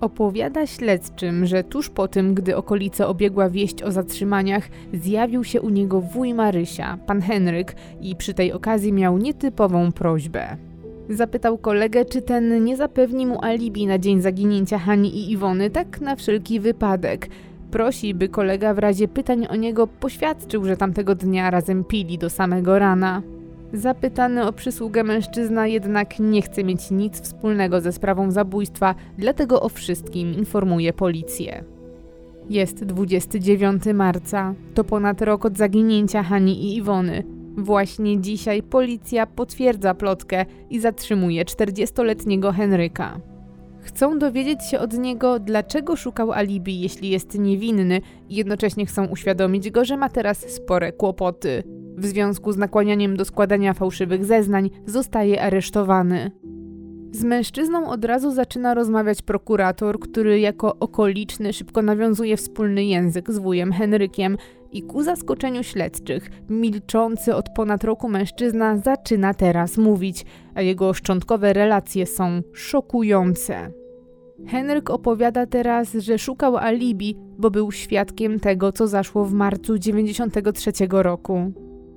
[0.00, 5.68] Opowiada śledczym, że tuż po tym, gdy okolice obiegła wieść o zatrzymaniach, zjawił się u
[5.68, 10.56] niego wuj Marysia, pan Henryk, i przy tej okazji miał nietypową prośbę.
[11.10, 16.00] Zapytał kolegę, czy ten nie zapewni mu alibi na dzień zaginięcia Hani i Iwony, tak
[16.00, 17.28] na wszelki wypadek–
[17.70, 22.30] Prosi, by kolega w razie pytań o niego poświadczył, że tamtego dnia razem pili do
[22.30, 23.22] samego rana.
[23.72, 29.68] Zapytany o przysługę mężczyzna jednak nie chce mieć nic wspólnego ze sprawą zabójstwa, dlatego o
[29.68, 31.64] wszystkim informuje policję.
[32.50, 37.24] Jest 29 marca, to ponad rok od zaginięcia Hani i Iwony.
[37.56, 43.20] Właśnie dzisiaj policja potwierdza plotkę i zatrzymuje 40-letniego Henryka.
[43.88, 49.70] Chcą dowiedzieć się od niego, dlaczego szukał alibi, jeśli jest niewinny, i jednocześnie chcą uświadomić
[49.70, 51.62] go, że ma teraz spore kłopoty.
[51.96, 56.30] W związku z nakłanianiem do składania fałszywych zeznań zostaje aresztowany.
[57.12, 63.38] Z mężczyzną od razu zaczyna rozmawiać prokurator, który jako okoliczny szybko nawiązuje wspólny język z
[63.38, 64.36] wujem Henrykiem
[64.72, 70.24] i ku zaskoczeniu śledczych, milczący od ponad roku mężczyzna zaczyna teraz mówić,
[70.58, 73.72] a jego szczątkowe relacje są szokujące.
[74.46, 80.72] Henryk opowiada teraz, że szukał alibi, bo był świadkiem tego, co zaszło w marcu 93
[80.90, 81.52] roku.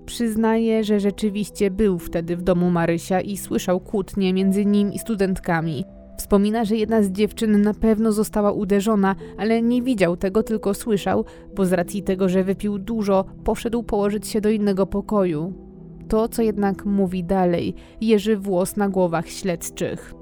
[0.05, 5.86] Przyznaje, że rzeczywiście był wtedy w domu Marysia i słyszał kłótnie między nim i studentkami.
[6.18, 11.26] Wspomina, że jedna z dziewczyn na pewno została uderzona, ale nie widział tego, tylko słyszał,
[11.55, 15.70] bo z racji tego, że wypił dużo, poszedł położyć się do innego pokoju.
[16.12, 20.14] To, co jednak mówi dalej, jeży włos na głowach śledczych.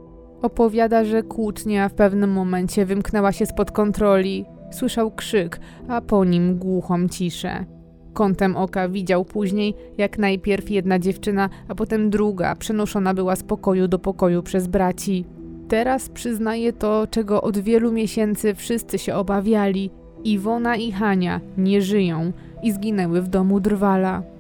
[0.42, 4.46] Opowiada, że kłótnia w pewnym momencie wymknęła się spod kontroli.
[4.72, 7.66] Słyszał krzyk, a po nim głuchą ciszę.
[8.14, 13.88] Kątem oka widział później, jak najpierw jedna dziewczyna, a potem druga przenoszona była z pokoju
[13.88, 15.26] do pokoju przez braci.
[15.68, 19.90] Teraz przyznaje to, czego od wielu miesięcy wszyscy się obawiali.
[20.24, 22.32] Iwona i Hania nie żyją
[22.64, 24.39] i zginęły w domu Drwala.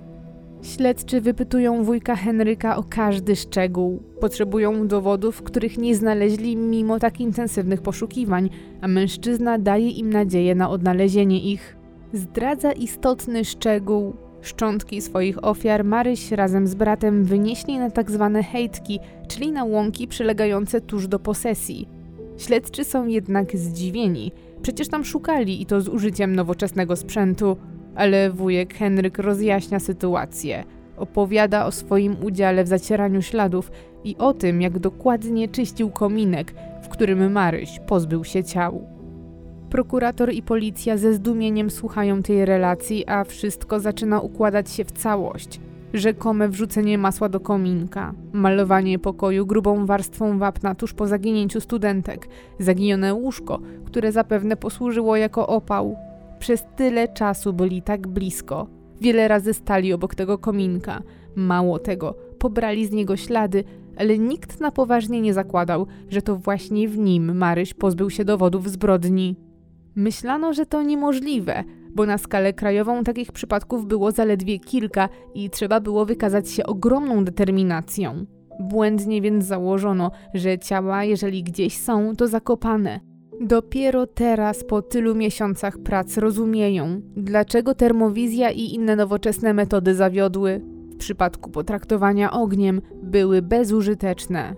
[0.61, 4.03] Śledczy wypytują wujka Henryka o każdy szczegół.
[4.19, 8.49] Potrzebują dowodów, których nie znaleźli mimo tak intensywnych poszukiwań,
[8.81, 11.77] a mężczyzna daje im nadzieję na odnalezienie ich.
[12.13, 14.13] Zdradza istotny szczegół.
[14.41, 20.07] Szczątki swoich ofiar Maryś razem z bratem wynieśli na tak zwane hejtki, czyli na łąki
[20.07, 21.87] przylegające tuż do posesji.
[22.37, 24.31] Śledczy są jednak zdziwieni.
[24.61, 27.57] Przecież tam szukali i to z użyciem nowoczesnego sprzętu,
[27.99, 30.63] ale wujek Henryk rozjaśnia sytuację.
[30.97, 33.71] Opowiada o swoim udziale w zacieraniu śladów
[34.03, 38.87] i o tym, jak dokładnie czyścił kominek, w którym Maryś pozbył się ciał.
[39.69, 45.59] Prokurator i policja ze zdumieniem słuchają tej relacji, a wszystko zaczyna układać się w całość.
[45.93, 52.27] Rzekome wrzucenie masła do kominka, malowanie pokoju grubą warstwą wapna tuż po zaginięciu studentek,
[52.59, 56.08] zaginione łóżko, które zapewne posłużyło jako opał.
[56.39, 58.67] Przez tyle czasu byli tak blisko.
[59.01, 61.01] Wiele razy stali obok tego kominka.
[61.35, 63.63] Mało tego, pobrali z niego ślady,
[63.97, 68.69] ale nikt na poważnie nie zakładał, że to właśnie w nim Maryś pozbył się dowodów
[68.69, 69.35] zbrodni.
[69.95, 71.63] Myślano, że to niemożliwe,
[71.95, 77.25] bo na skalę krajową takich przypadków było zaledwie kilka i trzeba było wykazać się ogromną
[77.25, 78.25] determinacją.
[78.59, 83.08] Błędnie więc założono, że ciała, jeżeli gdzieś są, to zakopane.
[83.41, 90.61] Dopiero teraz, po tylu miesiącach prac, rozumieją, dlaczego termowizja i inne nowoczesne metody zawiodły.
[90.93, 94.55] W przypadku potraktowania ogniem były bezużyteczne.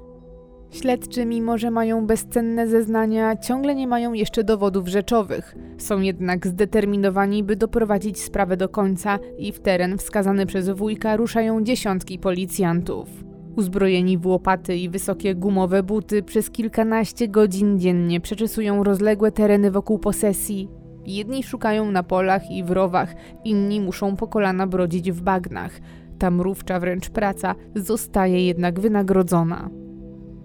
[0.71, 5.55] Śledczy, mimo że mają bezcenne zeznania, ciągle nie mają jeszcze dowodów rzeczowych.
[5.77, 11.63] Są jednak zdeterminowani, by doprowadzić sprawę do końca i w teren wskazany przez wujka ruszają
[11.63, 13.30] dziesiątki policjantów.
[13.55, 19.99] Uzbrojeni w łopaty i wysokie gumowe buty przez kilkanaście godzin dziennie przeczesują rozległe tereny wokół
[19.99, 20.69] posesji.
[21.05, 25.79] Jedni szukają na polach i w rowach, inni muszą po kolana brodzić w bagnach.
[26.19, 29.69] Ta mrówcza wręcz praca zostaje jednak wynagrodzona.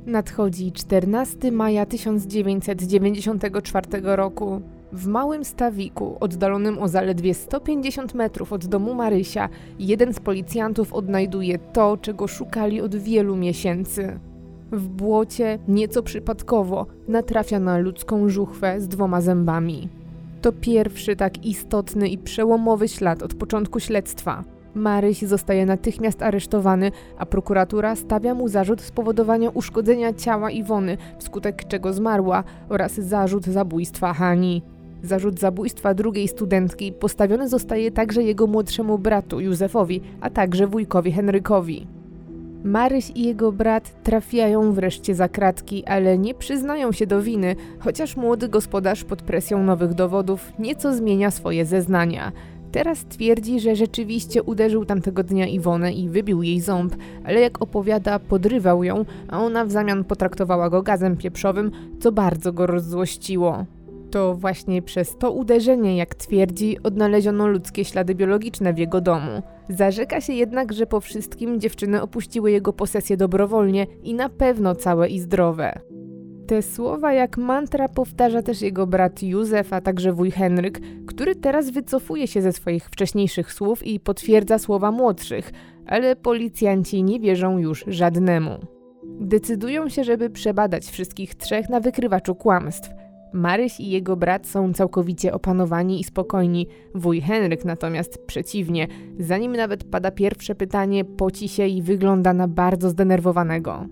[0.07, 4.63] Nadchodzi 14 maja 1994 roku.
[4.97, 11.59] W małym stawiku, oddalonym o zaledwie 150 metrów od domu Marysia, jeden z policjantów odnajduje
[11.59, 14.19] to, czego szukali od wielu miesięcy.
[14.73, 19.89] W błocie, nieco przypadkowo, natrafia na ludzką żuchwę z dwoma zębami.
[20.43, 24.45] To pierwszy tak istotny i przełomowy ślad od początku śledztwa.
[24.75, 31.93] Maryś zostaje natychmiast aresztowany, a prokuratura stawia mu zarzut spowodowania uszkodzenia ciała Iwony, wskutek czego
[31.93, 34.76] zmarła, oraz zarzut zabójstwa Hani.
[35.03, 41.87] Zarzut zabójstwa drugiej studentki postawiony zostaje także jego młodszemu bratu Józefowi, a także wujkowi Henrykowi.
[42.65, 48.17] Maryś i jego brat trafiają wreszcie za kratki, ale nie przyznają się do winy, chociaż
[48.17, 52.33] młody gospodarz pod presją nowych dowodów nieco zmienia swoje zeznania.
[52.73, 58.19] Teraz twierdzi, że rzeczywiście uderzył tamtego dnia Iwonę i wybił jej ząb, ale jak opowiada,
[58.19, 61.71] podrywał ją, a ona w zamian potraktowała go gazem pieprzowym,
[62.01, 63.65] co bardzo go rozzłościło.
[64.17, 69.43] To właśnie przez to uderzenie, jak twierdzi, odnaleziono ludzkie ślady biologiczne w jego domu.
[69.69, 75.09] Zarzeka się jednak, że po wszystkim dziewczyny opuściły jego posesję dobrowolnie i na pewno całe
[75.09, 75.81] i zdrowe.
[76.47, 81.71] Te słowa jak mantra powtarza też jego brat Józef, a także wuj Henryk, który teraz
[81.71, 85.53] wycofuje się ze swoich wcześniejszych słów i potwierdza słowa młodszych,
[85.87, 88.51] ale policjanci nie wierzą już żadnemu.
[89.21, 92.91] Decydują się, żeby przebadać wszystkich trzech na wykrywaczu kłamstw.
[93.33, 98.87] Maryś i jego brat są całkowicie opanowani i spokojni, wuj Henryk natomiast przeciwnie.
[99.19, 103.87] Zanim nawet pada pierwsze pytanie, poci się i wygląda na bardzo zdenerwowanego.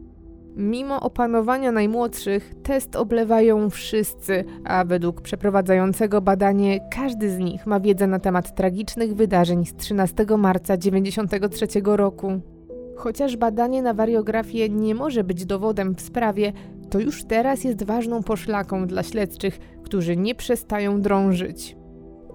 [0.56, 8.06] Mimo opanowania najmłodszych, test oblewają wszyscy, a według przeprowadzającego badanie każdy z nich ma wiedzę
[8.06, 12.40] na temat tragicznych wydarzeń z 13 marca 1993 roku.
[12.96, 16.52] Chociaż badanie na wariografię nie może być dowodem w sprawie,
[16.94, 21.76] to już teraz jest ważną poszlaką dla śledczych, którzy nie przestają drążyć.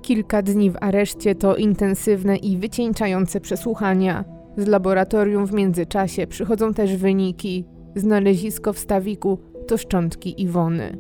[0.01, 4.25] Kilka dni w areszcie to intensywne i wycieńczające przesłuchania.
[4.57, 7.65] Z laboratorium w międzyczasie przychodzą też wyniki.
[7.95, 10.97] Znalezisko w stawiku to szczątki Iwony.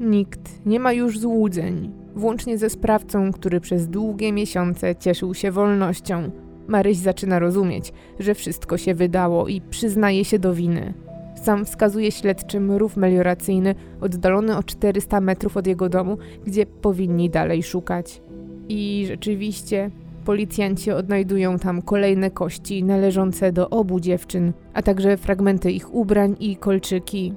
[0.00, 6.30] Nikt nie ma już złudzeń, włącznie ze sprawcą, który przez długie miesiące cieszył się wolnością.
[6.68, 10.94] Maryś zaczyna rozumieć, że wszystko się wydało i przyznaje się do winy.
[11.34, 17.62] Sam wskazuje śledczym rów melioracyjny oddalony o 400 metrów od jego domu, gdzie powinni dalej
[17.62, 18.22] szukać.
[18.68, 19.90] I rzeczywiście
[20.24, 26.56] policjanci odnajdują tam kolejne kości należące do obu dziewczyn, a także fragmenty ich ubrań i
[26.56, 27.34] kolczyki.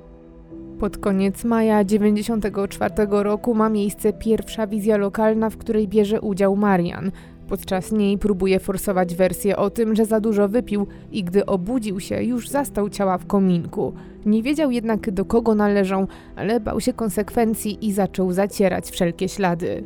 [0.80, 7.12] Pod koniec maja 1994 roku ma miejsce pierwsza wizja lokalna, w której bierze udział Marian,
[7.50, 12.24] Podczas niej próbuje forsować wersję o tym, że za dużo wypił i gdy obudził się,
[12.24, 13.93] już zastał ciała w kominku.
[14.26, 19.84] Nie wiedział jednak do kogo należą, ale bał się konsekwencji i zaczął zacierać wszelkie ślady.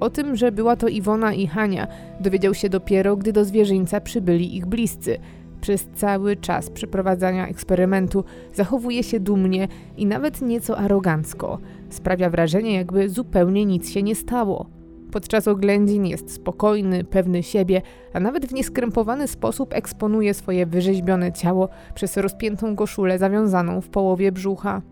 [0.00, 1.86] O tym, że była to Iwona i Hania,
[2.20, 5.18] dowiedział się dopiero, gdy do zwierzyńca przybyli ich bliscy.
[5.60, 11.58] Przez cały czas przeprowadzania eksperymentu zachowuje się dumnie i nawet nieco arogancko.
[11.90, 14.77] Sprawia wrażenie, jakby zupełnie nic się nie stało.
[15.12, 17.82] Podczas oględzin jest spokojny, pewny siebie,
[18.12, 24.32] a nawet w nieskrępowany sposób eksponuje swoje wyrzeźbione ciało przez rozpiętą koszulę zawiązaną w połowie
[24.32, 24.82] brzucha.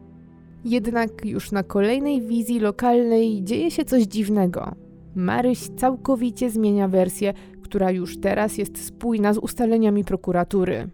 [0.65, 4.75] Jednak już na kolejnej wizji lokalnej dzieje się coś dziwnego.
[5.15, 10.89] Maryś całkowicie zmienia wersję, która już teraz jest spójna z ustaleniami prokuratury.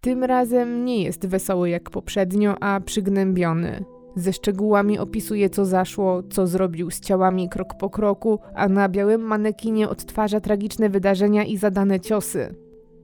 [0.00, 3.84] Tym razem nie jest wesoły jak poprzednio, a przygnębiony.
[4.16, 9.20] Ze szczegółami opisuje, co zaszło, co zrobił z ciałami krok po kroku, a na białym
[9.20, 12.54] manekinie odtwarza tragiczne wydarzenia i zadane ciosy.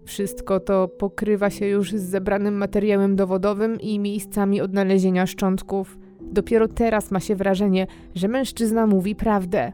[0.05, 5.99] Wszystko to pokrywa się już z zebranym materiałem dowodowym i miejscami odnalezienia szczątków.
[6.21, 9.73] Dopiero teraz ma się wrażenie, że mężczyzna mówi prawdę.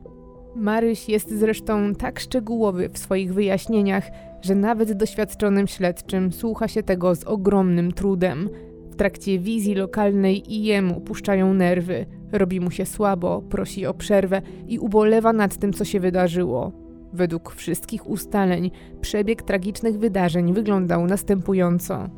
[0.56, 4.04] Maryś jest zresztą tak szczegółowy w swoich wyjaśnieniach,
[4.42, 8.48] że nawet doświadczonym śledczym słucha się tego z ogromnym trudem.
[8.96, 12.06] W trakcie wizji lokalnej i jemu puszczają nerwy.
[12.32, 16.72] Robi mu się słabo, prosi o przerwę i ubolewa nad tym, co się wydarzyło.
[17.12, 18.70] Według wszystkich ustaleń
[19.00, 22.08] przebieg tragicznych wydarzeń wyglądał następująco.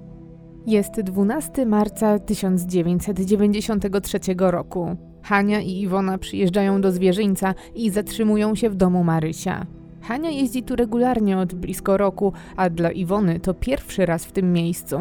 [0.66, 4.96] Jest 12 marca 1993 roku.
[5.22, 9.66] Hania i Iwona przyjeżdżają do zwierzyńca i zatrzymują się w domu Marysia.
[10.00, 14.52] Hania jeździ tu regularnie od blisko roku, a dla Iwony to pierwszy raz w tym
[14.52, 14.98] miejscu.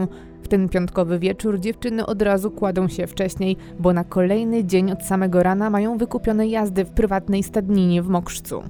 [0.47, 5.03] W ten piątkowy wieczór dziewczyny od razu kładą się wcześniej, bo na kolejny dzień od
[5.03, 8.63] samego rana mają wykupione jazdy w prywatnej stadninie w Mokrzcu.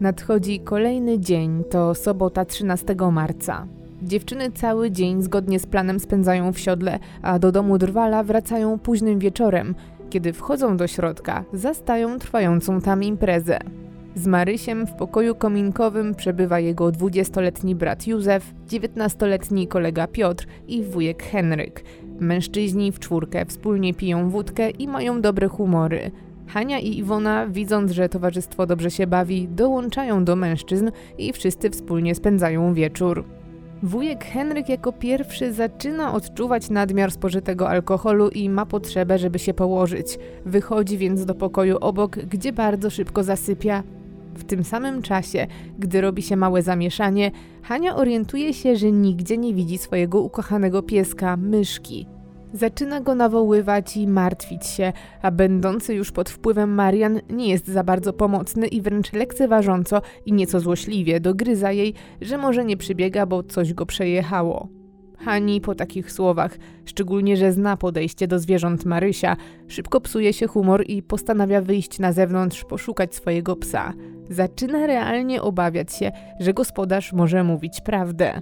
[0.00, 3.66] Nadchodzi kolejny dzień, to sobota 13 marca.
[4.02, 9.18] Dziewczyny cały dzień zgodnie z planem spędzają w siodle, a do domu Drwala wracają późnym
[9.18, 9.74] wieczorem.
[10.10, 13.58] Kiedy wchodzą do środka, zastają trwającą tam imprezę.
[14.14, 21.22] Z Marysiem w pokoju kominkowym przebywa jego 20-letni brat Józef, 19-letni kolega Piotr i wujek
[21.22, 21.84] Henryk.
[22.20, 26.10] Mężczyźni w czwórkę wspólnie piją wódkę i mają dobre humory.
[26.46, 32.14] Hania i Iwona, widząc, że towarzystwo dobrze się bawi, dołączają do mężczyzn i wszyscy wspólnie
[32.14, 33.24] spędzają wieczór.
[33.82, 40.18] Wujek Henryk jako pierwszy zaczyna odczuwać nadmiar spożytego alkoholu i ma potrzebę, żeby się położyć.
[40.46, 43.82] Wychodzi więc do pokoju obok, gdzie bardzo szybko zasypia.
[44.34, 45.46] W tym samym czasie,
[45.78, 47.30] gdy robi się małe zamieszanie,
[47.62, 52.06] Hania orientuje się, że nigdzie nie widzi swojego ukochanego pieska, myszki.
[52.52, 57.84] Zaczyna go nawoływać i martwić się, a będący już pod wpływem Marian nie jest za
[57.84, 63.42] bardzo pomocny i wręcz lekceważąco i nieco złośliwie dogryza jej, że może nie przybiega, bo
[63.42, 64.68] coś go przejechało.
[65.18, 69.36] Hani po takich słowach, szczególnie że zna podejście do zwierząt Marysia,
[69.68, 73.92] szybko psuje się humor i postanawia wyjść na zewnątrz, poszukać swojego psa.
[74.30, 78.40] Zaczyna realnie obawiać się, że gospodarz może mówić prawdę.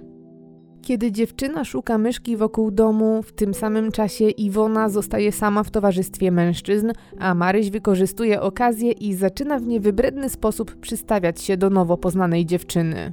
[0.81, 6.31] Kiedy dziewczyna szuka myszki wokół domu, w tym samym czasie Iwona zostaje sama w towarzystwie
[6.31, 12.45] mężczyzn, a Maryś wykorzystuje okazję i zaczyna w niewybredny sposób przystawiać się do nowo poznanej
[12.45, 13.11] dziewczyny.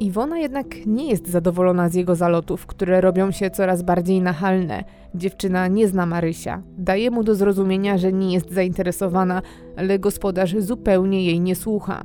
[0.00, 4.84] Iwona jednak nie jest zadowolona z jego zalotów, które robią się coraz bardziej nachalne.
[5.14, 6.62] Dziewczyna nie zna Marysia.
[6.78, 9.42] Daje mu do zrozumienia, że nie jest zainteresowana,
[9.76, 12.02] ale gospodarz zupełnie jej nie słucha.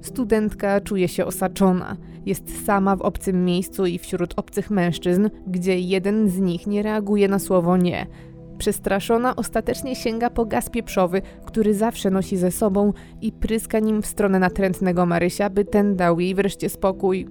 [0.00, 1.96] Studentka czuje się osaczona.
[2.26, 7.28] Jest sama w obcym miejscu i wśród obcych mężczyzn, gdzie jeden z nich nie reaguje
[7.28, 8.06] na słowo nie.
[8.58, 14.06] Przestraszona ostatecznie sięga po gaz pieprzowy, który zawsze nosi ze sobą i pryska nim w
[14.06, 17.26] stronę natrętnego Marysia, by ten dał jej wreszcie spokój.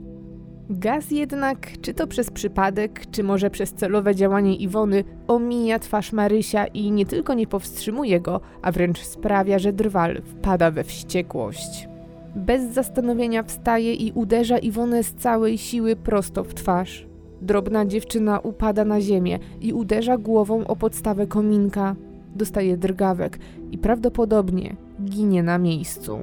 [0.70, 6.66] Gaz jednak, czy to przez przypadek, czy może przez celowe działanie Iwony, omija twarz Marysia
[6.66, 11.88] i nie tylko nie powstrzymuje go, a wręcz sprawia, że drwal wpada we wściekłość.
[12.36, 17.13] Bez zastanowienia wstaje i uderza Iwonę z całej siły prosto w twarz.
[17.44, 21.96] Drobna dziewczyna upada na ziemię i uderza głową o podstawę kominka.
[22.36, 23.40] Dostaje drgawek
[23.72, 24.76] i prawdopodobnie
[25.06, 26.20] ginie na miejscu.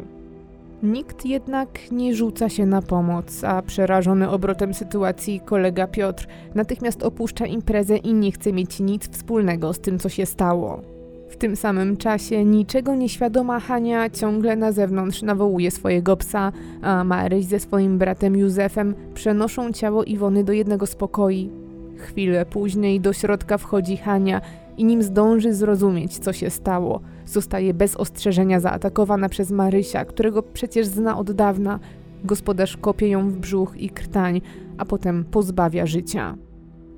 [0.82, 7.46] Nikt jednak nie rzuca się na pomoc, a przerażony obrotem sytuacji kolega Piotr natychmiast opuszcza
[7.46, 10.80] imprezę i nie chce mieć nic wspólnego z tym, co się stało.
[11.30, 16.52] W tym samym czasie niczego nieświadoma Hania ciągle na zewnątrz nawołuje swojego psa,
[16.82, 21.50] a Maryś ze swoim bratem Józefem przenoszą ciało Iwony do jednego z pokoi.
[21.96, 24.40] Chwilę później do środka wchodzi Hania
[24.76, 30.86] i nim zdąży zrozumieć, co się stało, zostaje bez ostrzeżenia zaatakowana przez Marysia, którego przecież
[30.86, 31.78] zna od dawna.
[32.24, 34.40] Gospodarz kopie ją w brzuch i krtań,
[34.78, 36.36] a potem pozbawia życia.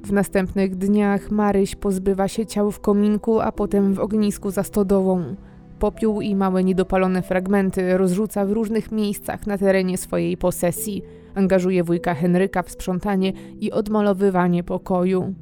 [0.04, 5.36] W następnych dniach Maryś pozbywa się ciał w kominku, a potem w ognisku za stodołą.
[5.78, 11.02] Popiół i małe niedopalone fragmenty rozrzuca w różnych miejscach na terenie swojej posesji.
[11.34, 15.34] Angażuje wujka Henryka w sprzątanie i odmalowywanie pokoju.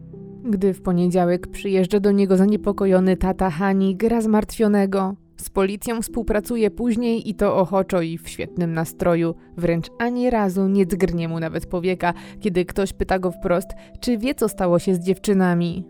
[0.44, 5.14] Gdy w poniedziałek przyjeżdża do niego zaniepokojony tata Hani, gra zmartwionego.
[5.40, 9.34] Z policją współpracuje później i to ochoczo i w świetnym nastroju.
[9.56, 13.68] Wręcz ani razu nie drgnie mu nawet powieka, kiedy ktoś pyta go wprost,
[14.00, 15.84] czy wie co stało się z dziewczynami.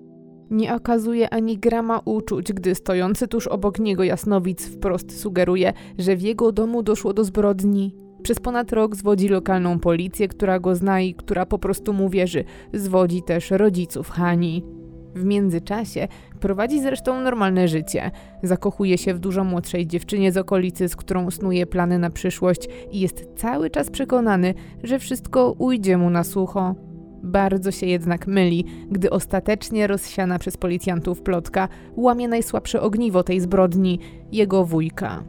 [0.50, 6.22] Nie okazuje ani grama uczuć, gdy stojący tuż obok niego jasnowic wprost sugeruje, że w
[6.22, 7.94] jego domu doszło do zbrodni.
[8.22, 12.44] Przez ponad rok zwodzi lokalną policję, która go zna i która po prostu mu wierzy.
[12.72, 14.79] Zwodzi też rodziców Hani.
[15.14, 16.08] W międzyczasie
[16.40, 18.10] prowadzi zresztą normalne życie.
[18.42, 23.00] Zakochuje się w dużo młodszej dziewczynie z okolicy, z którą snuje plany na przyszłość i
[23.00, 26.74] jest cały czas przekonany, że wszystko ujdzie mu na sucho.
[27.22, 33.98] Bardzo się jednak myli, gdy ostatecznie rozsiana przez policjantów plotka łamie najsłabsze ogniwo tej zbrodni
[34.32, 35.24] jego wujka.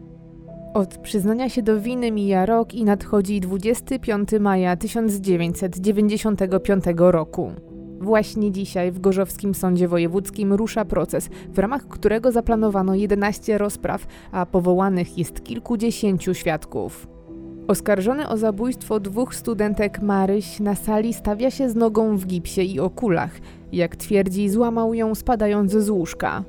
[0.73, 7.51] Od przyznania się do winy mija rok i nadchodzi 25 maja 1995 roku.
[8.01, 14.45] Właśnie dzisiaj w Gorzowskim Sądzie Wojewódzkim rusza proces, w ramach którego zaplanowano 11 rozpraw, a
[14.45, 17.07] powołanych jest kilkudziesięciu świadków.
[17.67, 22.79] Oskarżony o zabójstwo dwóch studentek Maryś na sali stawia się z nogą w gipsie i
[22.79, 23.39] okulach.
[23.71, 26.43] Jak twierdzi, złamał ją spadając z łóżka.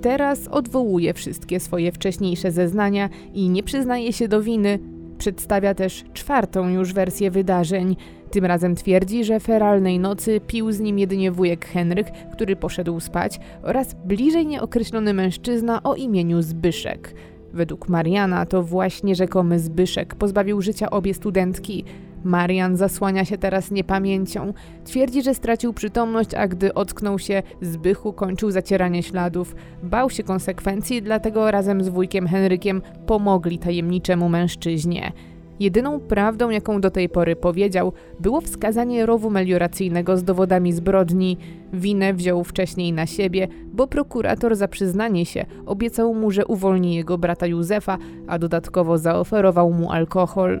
[0.00, 4.78] Teraz odwołuje wszystkie swoje wcześniejsze zeznania i nie przyznaje się do winy.
[5.18, 7.96] Przedstawia też czwartą już wersję wydarzeń.
[8.34, 13.40] Tym razem twierdzi, że feralnej nocy pił z nim jedynie wujek Henryk, który poszedł spać,
[13.62, 17.14] oraz bliżej nieokreślony mężczyzna o imieniu Zbyszek.
[17.52, 21.84] Według Mariana to właśnie rzekomy Zbyszek pozbawił życia obie studentki.
[22.24, 24.52] Marian zasłania się teraz niepamięcią.
[24.84, 29.54] Twierdzi, że stracił przytomność, a gdy ocknął się, Zbychu kończył zacieranie śladów.
[29.82, 35.12] Bał się konsekwencji, dlatego razem z wujkiem Henrykiem pomogli tajemniczemu mężczyźnie.
[35.60, 41.36] Jedyną prawdą, jaką do tej pory powiedział, było wskazanie rowu melioracyjnego z dowodami zbrodni.
[41.72, 47.18] Winę wziął wcześniej na siebie, bo prokurator za przyznanie się obiecał mu, że uwolni jego
[47.18, 50.60] brata Józefa, a dodatkowo zaoferował mu alkohol.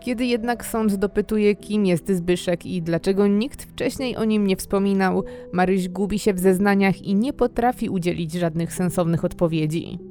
[0.00, 5.24] Kiedy jednak sąd dopytuje, kim jest Zbyszek i dlaczego nikt wcześniej o nim nie wspominał,
[5.52, 10.09] Maryś gubi się w zeznaniach i nie potrafi udzielić żadnych sensownych odpowiedzi.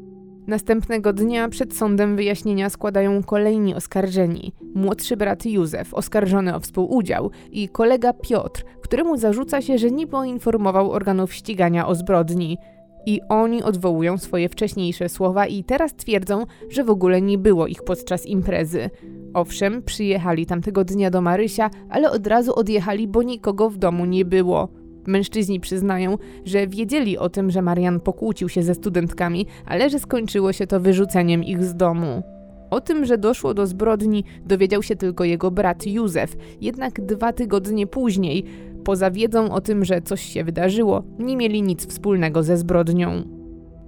[0.50, 4.54] Następnego dnia przed sądem wyjaśnienia składają kolejni oskarżeni.
[4.76, 10.92] Młodszy brat Józef, oskarżony o współudział, i kolega Piotr, któremu zarzuca się, że nie poinformował
[10.92, 12.58] organów ścigania o zbrodni.
[13.06, 17.84] I oni odwołują swoje wcześniejsze słowa i teraz twierdzą, że w ogóle nie było ich
[17.84, 18.90] podczas imprezy.
[19.34, 24.26] Owszem, przyjechali tamtego dnia do Marysia, ale od razu odjechali, bo nikogo w domu nie
[24.26, 24.68] było.
[25.08, 30.54] Mężczyźni przyznają, że wiedzieli o tym, że Marian pokłócił się ze studentkami, ale że skończyło
[30.54, 32.24] się to wyrzuceniem ich z domu.
[32.70, 37.88] O tym, że doszło do zbrodni, dowiedział się tylko jego brat Józef, jednak dwa tygodnie
[37.88, 38.44] później,
[38.84, 43.40] poza wiedzą o tym, że coś się wydarzyło, nie mieli nic wspólnego ze zbrodnią.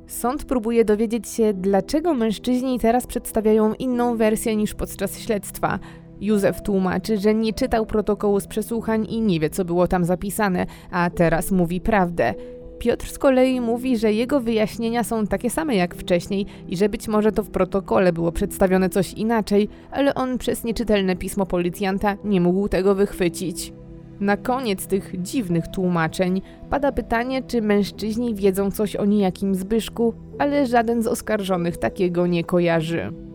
[0.07, 5.79] Sąd próbuje dowiedzieć się, dlaczego mężczyźni teraz przedstawiają inną wersję niż podczas śledztwa.
[6.21, 10.65] Józef tłumaczy, że nie czytał protokołu z przesłuchań i nie wie, co było tam zapisane,
[10.91, 12.33] a teraz mówi prawdę.
[12.79, 17.07] Piotr z kolei mówi, że jego wyjaśnienia są takie same jak wcześniej i że być
[17.07, 22.41] może to w protokole było przedstawione coś inaczej, ale on przez nieczytelne pismo policjanta nie
[22.41, 23.73] mógł tego wychwycić.
[24.19, 30.67] Na koniec tych dziwnych tłumaczeń pada pytanie, czy mężczyźni wiedzą coś o niejakim Zbyszku, ale
[30.67, 33.30] żaden z oskarżonych takiego nie kojarzy.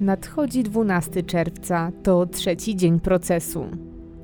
[0.00, 3.64] Nadchodzi 12 czerwca, to trzeci dzień procesu.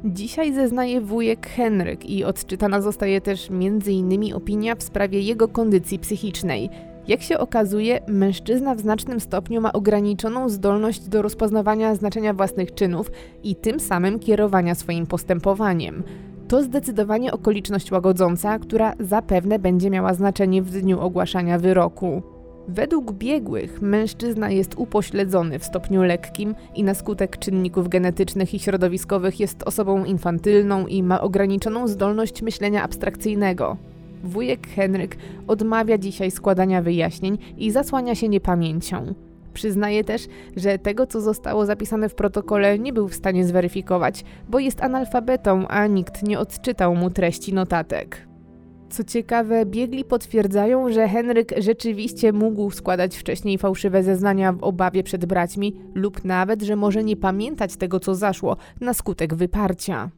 [0.05, 4.35] Dzisiaj zeznaje wujek Henryk i odczytana zostaje też m.in.
[4.35, 6.71] opinia w sprawie jego kondycji psychicznej.
[7.09, 13.11] Jak się okazuje, mężczyzna w znacznym stopniu ma ograniczoną zdolność do rozpoznawania znaczenia własnych czynów
[13.43, 16.03] i tym samym kierowania swoim postępowaniem.
[16.49, 22.23] To zdecydowanie okoliczność łagodząca, która zapewne będzie miała znaczenie w dniu ogłaszania wyroku.
[22.69, 29.41] Według biegłych mężczyzna jest upośledzony w stopniu lekkim i na skutek czynników genetycznych i środowiskowych
[29.41, 33.77] jest osobą infantylną i ma ograniczoną zdolność myślenia abstrakcyjnego.
[34.25, 35.17] Wujek Henryk
[35.49, 39.15] odmawia dzisiaj składania wyjaśnień i zasłania się niepamięcią.
[39.55, 44.59] Przyznaje też, że tego, co zostało zapisane w protokole, nie był w stanie zweryfikować, bo
[44.59, 48.32] jest analfabetą, a nikt nie odczytał mu treści notatek.
[48.93, 55.25] Co ciekawe, biegli potwierdzają, że Henryk rzeczywiście mógł składać wcześniej fałszywe zeznania w obawie przed
[55.25, 60.11] braćmi, lub nawet, że może nie pamiętać tego, co zaszło na skutek wyparcia.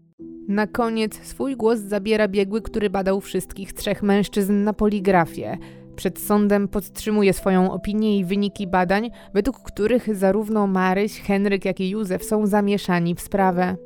[0.49, 5.59] Na koniec swój głos zabiera biegły, który badał wszystkich trzech mężczyzn na poligrafie.
[5.97, 11.91] Przed sądem podtrzymuje swoją opinię i wyniki badań, według których zarówno Maryś, Henryk, jak i
[11.91, 13.77] Józef są zamieszani w sprawę.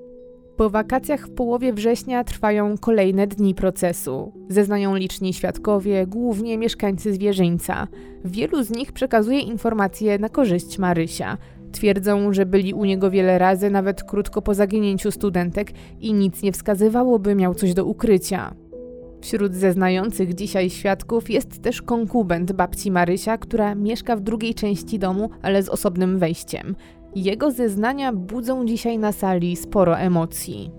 [0.59, 4.33] Po wakacjach w połowie września trwają kolejne dni procesu.
[4.49, 7.89] Zeznają liczni świadkowie, głównie mieszkańcy zwierzyńca.
[8.25, 11.39] Wielu z nich przekazuje informacje na korzyść Marysia.
[11.73, 16.53] Twierdzą, że byli u niego wiele razy, nawet krótko po zaginięciu studentek i nic nie
[16.53, 18.55] wskazywało, by miał coś do ukrycia.
[19.21, 25.31] Wśród zeznających dzisiaj świadków jest też konkubent babci Marysia, która mieszka w drugiej części domu,
[25.43, 26.77] ale z osobnym wejściem.
[27.15, 30.71] Jego zeznania budzą dzisiaj na sali sporo emocji.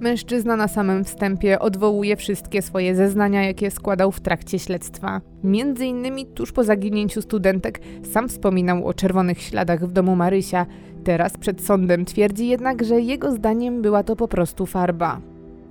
[0.00, 5.20] Mężczyzna na samym wstępie odwołuje wszystkie swoje zeznania, jakie składał w trakcie śledztwa.
[5.44, 7.80] Między innymi tuż po zaginięciu studentek
[8.12, 10.66] sam wspominał o czerwonych śladach w domu Marysia.
[11.04, 15.20] Teraz przed sądem twierdzi jednak, że jego zdaniem była to po prostu farba.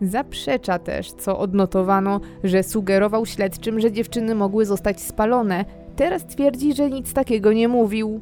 [0.02, 5.66] Zaprzecza też, co odnotowano, że sugerował śledczym, że dziewczyny mogły zostać spalone.
[5.96, 8.22] Teraz twierdzi, że nic takiego nie mówił.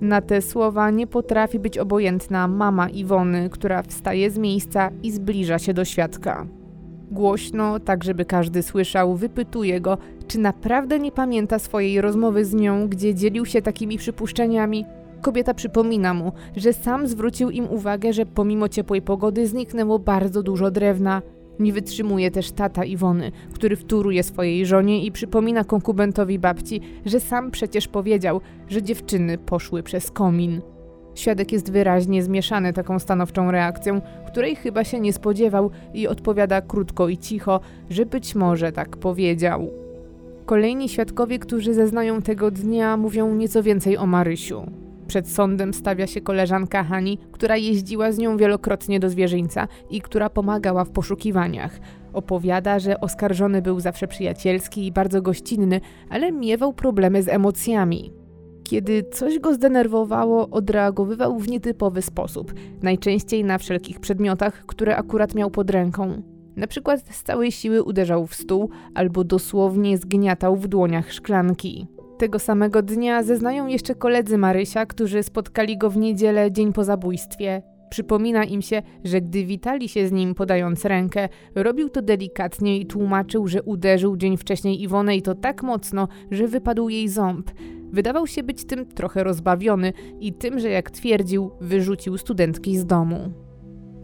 [0.00, 5.58] Na te słowa nie potrafi być obojętna mama Iwony, która wstaje z miejsca i zbliża
[5.58, 6.46] się do świadka.
[7.10, 12.88] Głośno, tak żeby każdy słyszał, wypytuje go, czy naprawdę nie pamięta swojej rozmowy z nią,
[12.88, 14.84] gdzie dzielił się takimi przypuszczeniami.
[15.22, 20.70] Kobieta przypomina mu, że sam zwrócił im uwagę, że pomimo ciepłej pogody zniknęło bardzo dużo
[20.70, 21.22] drewna.
[21.60, 27.50] Nie wytrzymuje też tata Iwony, który wtóruje swojej żonie i przypomina konkubentowi babci, że sam
[27.50, 30.60] przecież powiedział, że dziewczyny poszły przez komin.
[31.14, 37.08] Świadek jest wyraźnie zmieszany taką stanowczą reakcją, której chyba się nie spodziewał i odpowiada krótko
[37.08, 39.70] i cicho, że być może tak powiedział.
[40.46, 44.89] Kolejni świadkowie, którzy zeznają tego dnia, mówią nieco więcej o Marysiu.
[45.10, 50.30] Przed sądem stawia się koleżanka Hani, która jeździła z nią wielokrotnie do zwierzyńca i która
[50.30, 51.80] pomagała w poszukiwaniach.
[52.12, 55.80] Opowiada, że oskarżony był zawsze przyjacielski i bardzo gościnny,
[56.10, 58.12] ale miewał problemy z emocjami.
[58.64, 65.50] Kiedy coś go zdenerwowało, odreagowywał w nietypowy sposób, najczęściej na wszelkich przedmiotach, które akurat miał
[65.50, 66.22] pod ręką.
[66.56, 71.86] Na przykład z całej siły uderzał w stół albo dosłownie zgniatał w dłoniach szklanki.
[72.20, 77.62] Tego samego dnia zeznają jeszcze koledzy Marysia, którzy spotkali go w niedzielę dzień po zabójstwie.
[77.90, 82.86] Przypomina im się, że gdy witali się z nim podając rękę, robił to delikatnie i
[82.86, 87.50] tłumaczył, że uderzył dzień wcześniej Iwonę i to tak mocno, że wypadł jej ząb.
[87.92, 93.32] Wydawał się być tym trochę rozbawiony i tym, że jak twierdził, wyrzucił studentki z domu.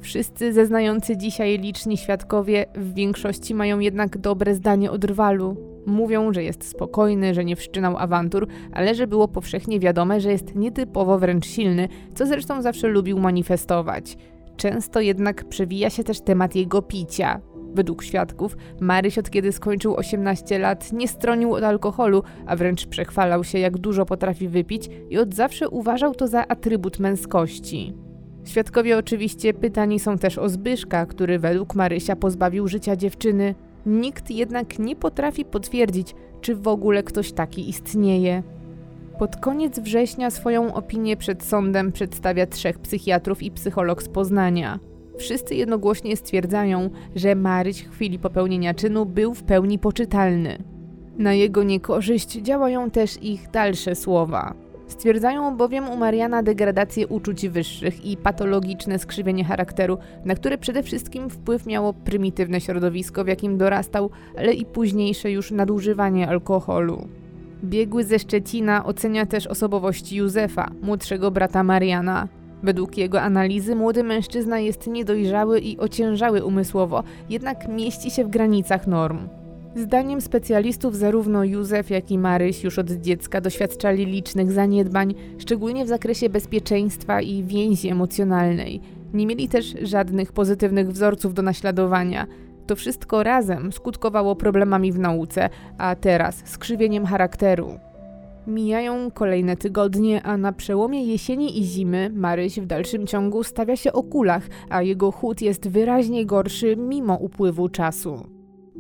[0.01, 5.76] Wszyscy zeznający dzisiaj liczni świadkowie w większości mają jednak dobre zdanie o Drwalu.
[5.87, 10.55] Mówią, że jest spokojny, że nie wszczynał awantur, ale że było powszechnie wiadome, że jest
[10.55, 14.17] nietypowo wręcz silny, co zresztą zawsze lubił manifestować.
[14.57, 17.41] Często jednak przewija się też temat jego picia.
[17.75, 23.45] Według świadków, Maryś od kiedy skończył 18 lat nie stronił od alkoholu, a wręcz przechwalał
[23.45, 27.95] się, jak dużo potrafi wypić i od zawsze uważał to za atrybut męskości.
[28.45, 33.55] Świadkowie oczywiście pytani są też o Zbyszka, który według Marysia pozbawił życia dziewczyny,
[33.87, 38.43] Nikt jednak nie potrafi potwierdzić, czy w ogóle ktoś taki istnieje.
[39.19, 44.79] Pod koniec września swoją opinię przed sądem przedstawia trzech psychiatrów i psycholog z Poznania.
[45.19, 50.59] Wszyscy jednogłośnie stwierdzają, że Maryś w chwili popełnienia czynu był w pełni poczytalny.
[51.19, 54.55] Na jego niekorzyść działają też ich dalsze słowa.
[54.89, 61.31] Stwierdzają bowiem u Mariana degradację uczuć wyższych i patologiczne skrzywienie charakteru, na które przede wszystkim
[61.31, 67.09] wpływ miało prymitywne środowisko, w jakim dorastał, ale i późniejsze już nadużywanie alkoholu.
[67.65, 72.29] Biegły ze Szczecina ocenia też osobowość Józefa, młodszego brata Mariana.
[72.63, 78.87] Według jego analizy młody mężczyzna jest niedojrzały i ociężały umysłowo, jednak mieści się w granicach
[78.87, 79.29] norm.
[79.77, 85.89] Zdaniem specjalistów zarówno Józef, jak i Maryś już od dziecka doświadczali licznych zaniedbań, szczególnie w
[85.89, 88.81] zakresie bezpieczeństwa i więzi emocjonalnej.
[89.15, 92.27] Nie mieli też żadnych pozytywnych wzorców do naśladowania.
[92.67, 97.79] To wszystko razem skutkowało problemami w nauce, a teraz skrzywieniem charakteru.
[98.47, 103.93] Mijają kolejne tygodnie, a na przełomie jesieni i zimy Maryś w dalszym ciągu stawia się
[103.93, 108.36] o kulach, a jego chód jest wyraźnie gorszy mimo upływu czasu.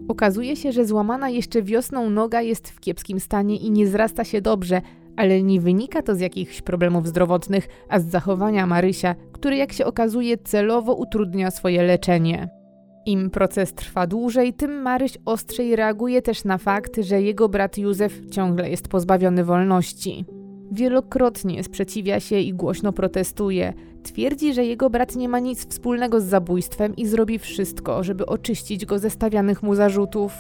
[0.09, 4.41] Okazuje się, że złamana jeszcze wiosną noga jest w kiepskim stanie i nie zrasta się
[4.41, 4.83] dobrze,
[5.17, 9.87] ale nie wynika to z jakichś problemów zdrowotnych, a z zachowania Marysia, który jak się
[9.87, 12.49] okazuje celowo utrudnia swoje leczenie.
[13.07, 18.21] Im proces trwa dłużej, tym Maryś ostrzej reaguje też na fakt, że jego brat Józef
[18.31, 20.25] ciągle jest pozbawiony wolności.
[20.73, 23.73] Wielokrotnie sprzeciwia się i głośno protestuje.
[24.03, 28.87] Twierdzi, że jego brat nie ma nic wspólnego z zabójstwem i zrobi wszystko, żeby oczyścić
[28.87, 30.33] go ze stawianych mu zarzutów.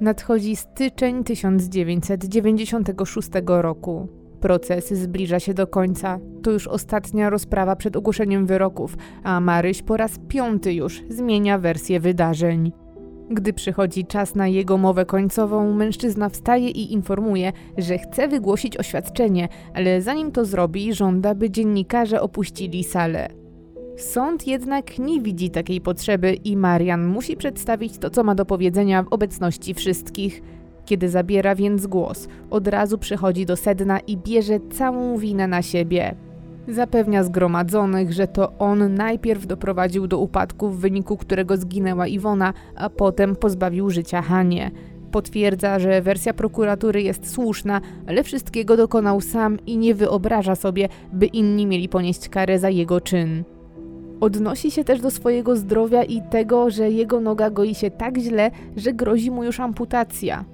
[0.00, 4.08] Nadchodzi styczeń 1996 roku.
[4.40, 6.18] Proces zbliża się do końca.
[6.42, 12.00] To już ostatnia rozprawa przed ogłoszeniem wyroków, a Maryś po raz piąty już zmienia wersję
[12.00, 12.72] wydarzeń.
[13.30, 19.48] Gdy przychodzi czas na jego mowę końcową, mężczyzna wstaje i informuje, że chce wygłosić oświadczenie,
[19.74, 23.28] ale zanim to zrobi, żąda, by dziennikarze opuścili salę.
[23.96, 29.02] Sąd jednak nie widzi takiej potrzeby i Marian musi przedstawić to, co ma do powiedzenia
[29.02, 30.42] w obecności wszystkich.
[30.84, 36.14] Kiedy zabiera więc głos, od razu przychodzi do sedna i bierze całą winę na siebie.
[36.68, 42.90] Zapewnia zgromadzonych, że to on najpierw doprowadził do upadku, w wyniku którego zginęła Iwona, a
[42.90, 44.70] potem pozbawił życia Hanie.
[45.10, 51.26] Potwierdza, że wersja prokuratury jest słuszna, ale wszystkiego dokonał sam i nie wyobraża sobie, by
[51.26, 53.44] inni mieli ponieść karę za jego czyn.
[54.20, 58.50] Odnosi się też do swojego zdrowia i tego, że jego noga goi się tak źle,
[58.76, 60.44] że grozi mu już amputacja.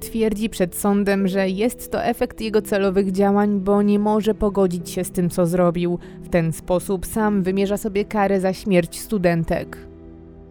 [0.00, 5.04] Twierdzi przed sądem, że jest to efekt jego celowych działań, bo nie może pogodzić się
[5.04, 5.98] z tym, co zrobił.
[6.22, 9.78] W ten sposób sam wymierza sobie karę za śmierć studentek.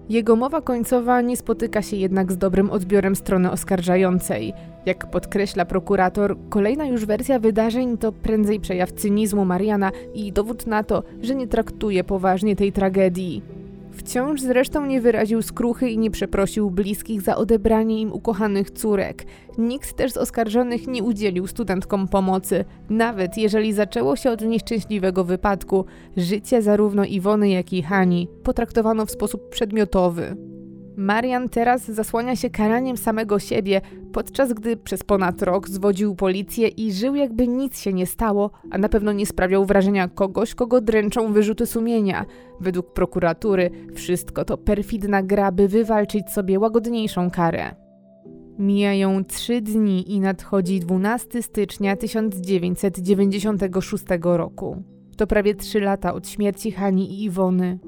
[0.09, 4.53] Jego mowa końcowa nie spotyka się jednak z dobrym odbiorem strony oskarżającej.
[4.85, 10.83] Jak podkreśla prokurator, kolejna już wersja wydarzeń to prędzej przejaw cynizmu Mariana i dowód na
[10.83, 13.56] to, że nie traktuje poważnie tej tragedii.
[13.97, 19.25] Wciąż zresztą nie wyraził skruchy i nie przeprosił bliskich za odebranie im ukochanych córek.
[19.57, 25.85] Nikt też z oskarżonych nie udzielił studentkom pomocy, nawet jeżeli zaczęło się od nieszczęśliwego wypadku.
[26.17, 30.56] Życie zarówno Iwony, jak i Hani potraktowano w sposób przedmiotowy.
[30.97, 33.81] Marian teraz zasłania się karaniem samego siebie,
[34.13, 38.77] podczas gdy przez ponad rok zwodził policję i żył jakby nic się nie stało, a
[38.77, 42.25] na pewno nie sprawiał wrażenia kogoś, kogo dręczą wyrzuty sumienia.
[42.59, 47.75] Według prokuratury wszystko to perfidna gra, by wywalczyć sobie łagodniejszą karę.
[48.59, 54.83] Mijają trzy dni i nadchodzi 12 stycznia 1996 roku.
[55.17, 57.79] To prawie trzy lata od śmierci Hani i Iwony.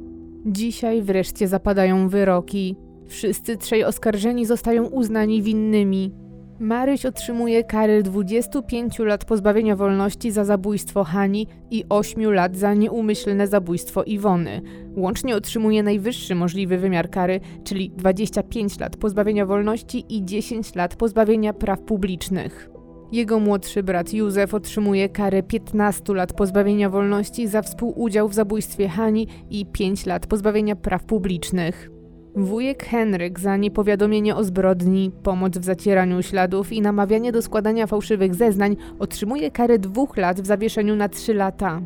[0.45, 2.75] Dzisiaj wreszcie zapadają wyroki.
[3.09, 6.11] Wszyscy trzej oskarżeni zostają uznani winnymi.
[6.59, 13.47] Maryś otrzymuje karę 25 lat pozbawienia wolności za zabójstwo Hani i 8 lat za nieumyślne
[13.47, 14.61] zabójstwo Iwony.
[14.95, 21.53] Łącznie otrzymuje najwyższy możliwy wymiar kary, czyli 25 lat pozbawienia wolności i 10 lat pozbawienia
[21.53, 22.69] praw publicznych.
[23.11, 29.27] Jego młodszy brat Józef otrzymuje karę 15 lat pozbawienia wolności za współudział w zabójstwie Hani
[29.49, 31.98] i 5 lat pozbawienia praw publicznych.
[32.45, 38.35] Wujek Henryk za niepowiadomienie o zbrodni, pomoc w zacieraniu śladów i namawianie do składania fałszywych
[38.35, 41.81] zeznań otrzymuje karę dwóch lat w zawieszeniu na trzy lata.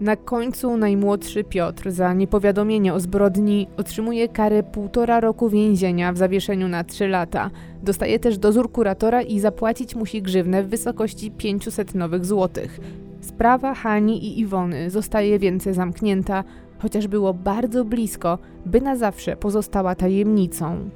[0.00, 6.68] Na końcu najmłodszy Piotr za niepowiadomienie o zbrodni otrzymuje karę półtora roku więzienia w zawieszeniu
[6.68, 7.50] na trzy lata.
[7.82, 12.80] Dostaje też dozór kuratora i zapłacić musi grzywnę w wysokości 500 nowych złotych.
[13.20, 16.44] Sprawa Hani i Iwony zostaje więcej zamknięta,
[16.82, 20.90] chociaż było bardzo blisko, by na zawsze pozostała tajemnicą.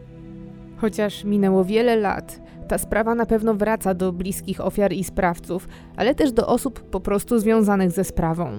[0.76, 6.14] Chociaż minęło wiele lat, Ta sprawa na pewno wraca do bliskich ofiar i sprawców, ale
[6.14, 8.50] też do osób po prostu związanych ze sprawą.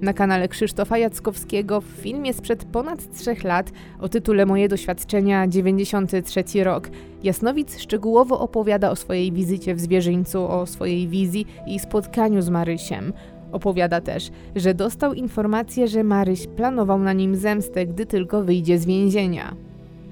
[0.00, 6.44] Na kanale Krzysztofa Jackowskiego w filmie sprzed ponad trzech lat o tytule Moje doświadczenia 93
[6.64, 6.90] rok
[7.22, 13.12] Jasnowic szczegółowo opowiada o swojej wizycie w zwierzyńcu, o swojej wizji i spotkaniu z Marysiem.
[13.52, 18.86] Opowiada też, że dostał informację, że Maryś planował na nim zemstę, gdy tylko wyjdzie z
[18.86, 19.54] więzienia.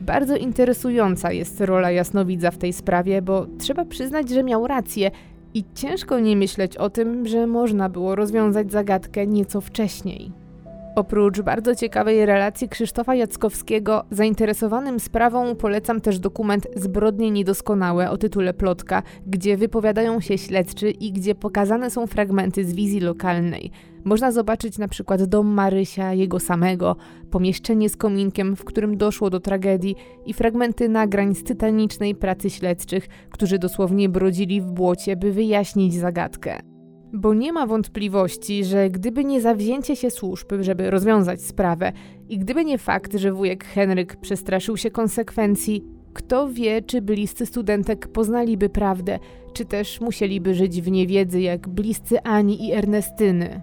[0.00, 5.10] Bardzo interesująca jest rola Jasnowidza w tej sprawie, bo trzeba przyznać, że miał rację
[5.54, 10.39] i ciężko nie myśleć o tym, że można było rozwiązać zagadkę nieco wcześniej.
[10.94, 18.54] Oprócz bardzo ciekawej relacji Krzysztofa Jackowskiego, zainteresowanym sprawą polecam też dokument Zbrodnie Niedoskonałe o tytule
[18.54, 23.70] Plotka, gdzie wypowiadają się śledczy i gdzie pokazane są fragmenty z wizji lokalnej.
[24.04, 26.96] Można zobaczyć na przykład dom Marysia, jego samego,
[27.30, 29.96] pomieszczenie z kominkiem, w którym doszło do tragedii
[30.26, 36.69] i fragmenty nagrań z tytanicznej pracy śledczych, którzy dosłownie brodzili w błocie, by wyjaśnić zagadkę.
[37.12, 41.92] Bo nie ma wątpliwości, że gdyby nie zawzięcie się służb, żeby rozwiązać sprawę,
[42.28, 48.08] i gdyby nie fakt, że wujek Henryk przestraszył się konsekwencji, kto wie, czy bliscy studentek
[48.08, 49.18] poznaliby prawdę,
[49.52, 53.62] czy też musieliby żyć w niewiedzy jak bliscy Ani i Ernestyny.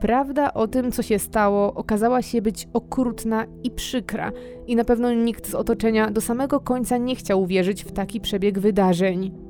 [0.00, 4.32] Prawda o tym, co się stało, okazała się być okrutna i przykra,
[4.66, 8.58] i na pewno nikt z otoczenia do samego końca nie chciał wierzyć w taki przebieg
[8.58, 9.45] wydarzeń.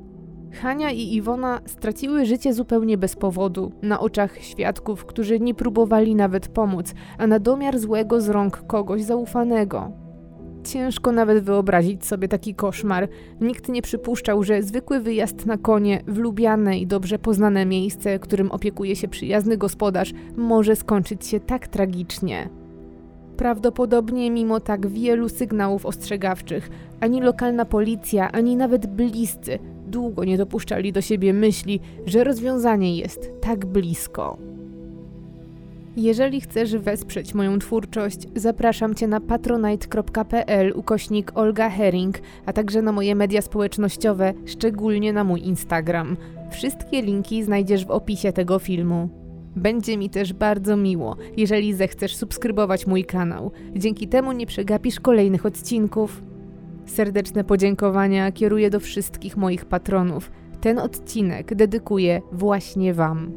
[0.51, 6.47] Hania i Iwona straciły życie zupełnie bez powodu, na oczach świadków, którzy nie próbowali nawet
[6.47, 9.91] pomóc, a na domiar złego z rąk kogoś zaufanego.
[10.63, 13.07] Ciężko nawet wyobrazić sobie taki koszmar.
[13.41, 18.51] Nikt nie przypuszczał, że zwykły wyjazd na konie w lubiane i dobrze poznane miejsce, którym
[18.51, 22.49] opiekuje się przyjazny gospodarz, może skończyć się tak tragicznie.
[23.37, 26.69] Prawdopodobnie mimo tak wielu sygnałów ostrzegawczych,
[26.99, 33.31] ani lokalna policja, ani nawet bliscy długo nie dopuszczali do siebie myśli, że rozwiązanie jest
[33.41, 34.37] tak blisko.
[35.97, 42.91] Jeżeli chcesz wesprzeć moją twórczość, zapraszam Cię na patronite.pl ukośnik Olga Herring, a także na
[42.91, 46.17] moje media społecznościowe, szczególnie na mój Instagram.
[46.51, 49.09] Wszystkie linki znajdziesz w opisie tego filmu.
[49.55, 53.51] Będzie mi też bardzo miło, jeżeli zechcesz subskrybować mój kanał.
[53.75, 56.21] Dzięki temu nie przegapisz kolejnych odcinków.
[56.87, 60.31] Serdeczne podziękowania kieruję do wszystkich moich patronów.
[60.61, 63.31] Ten odcinek dedykuję właśnie Wam.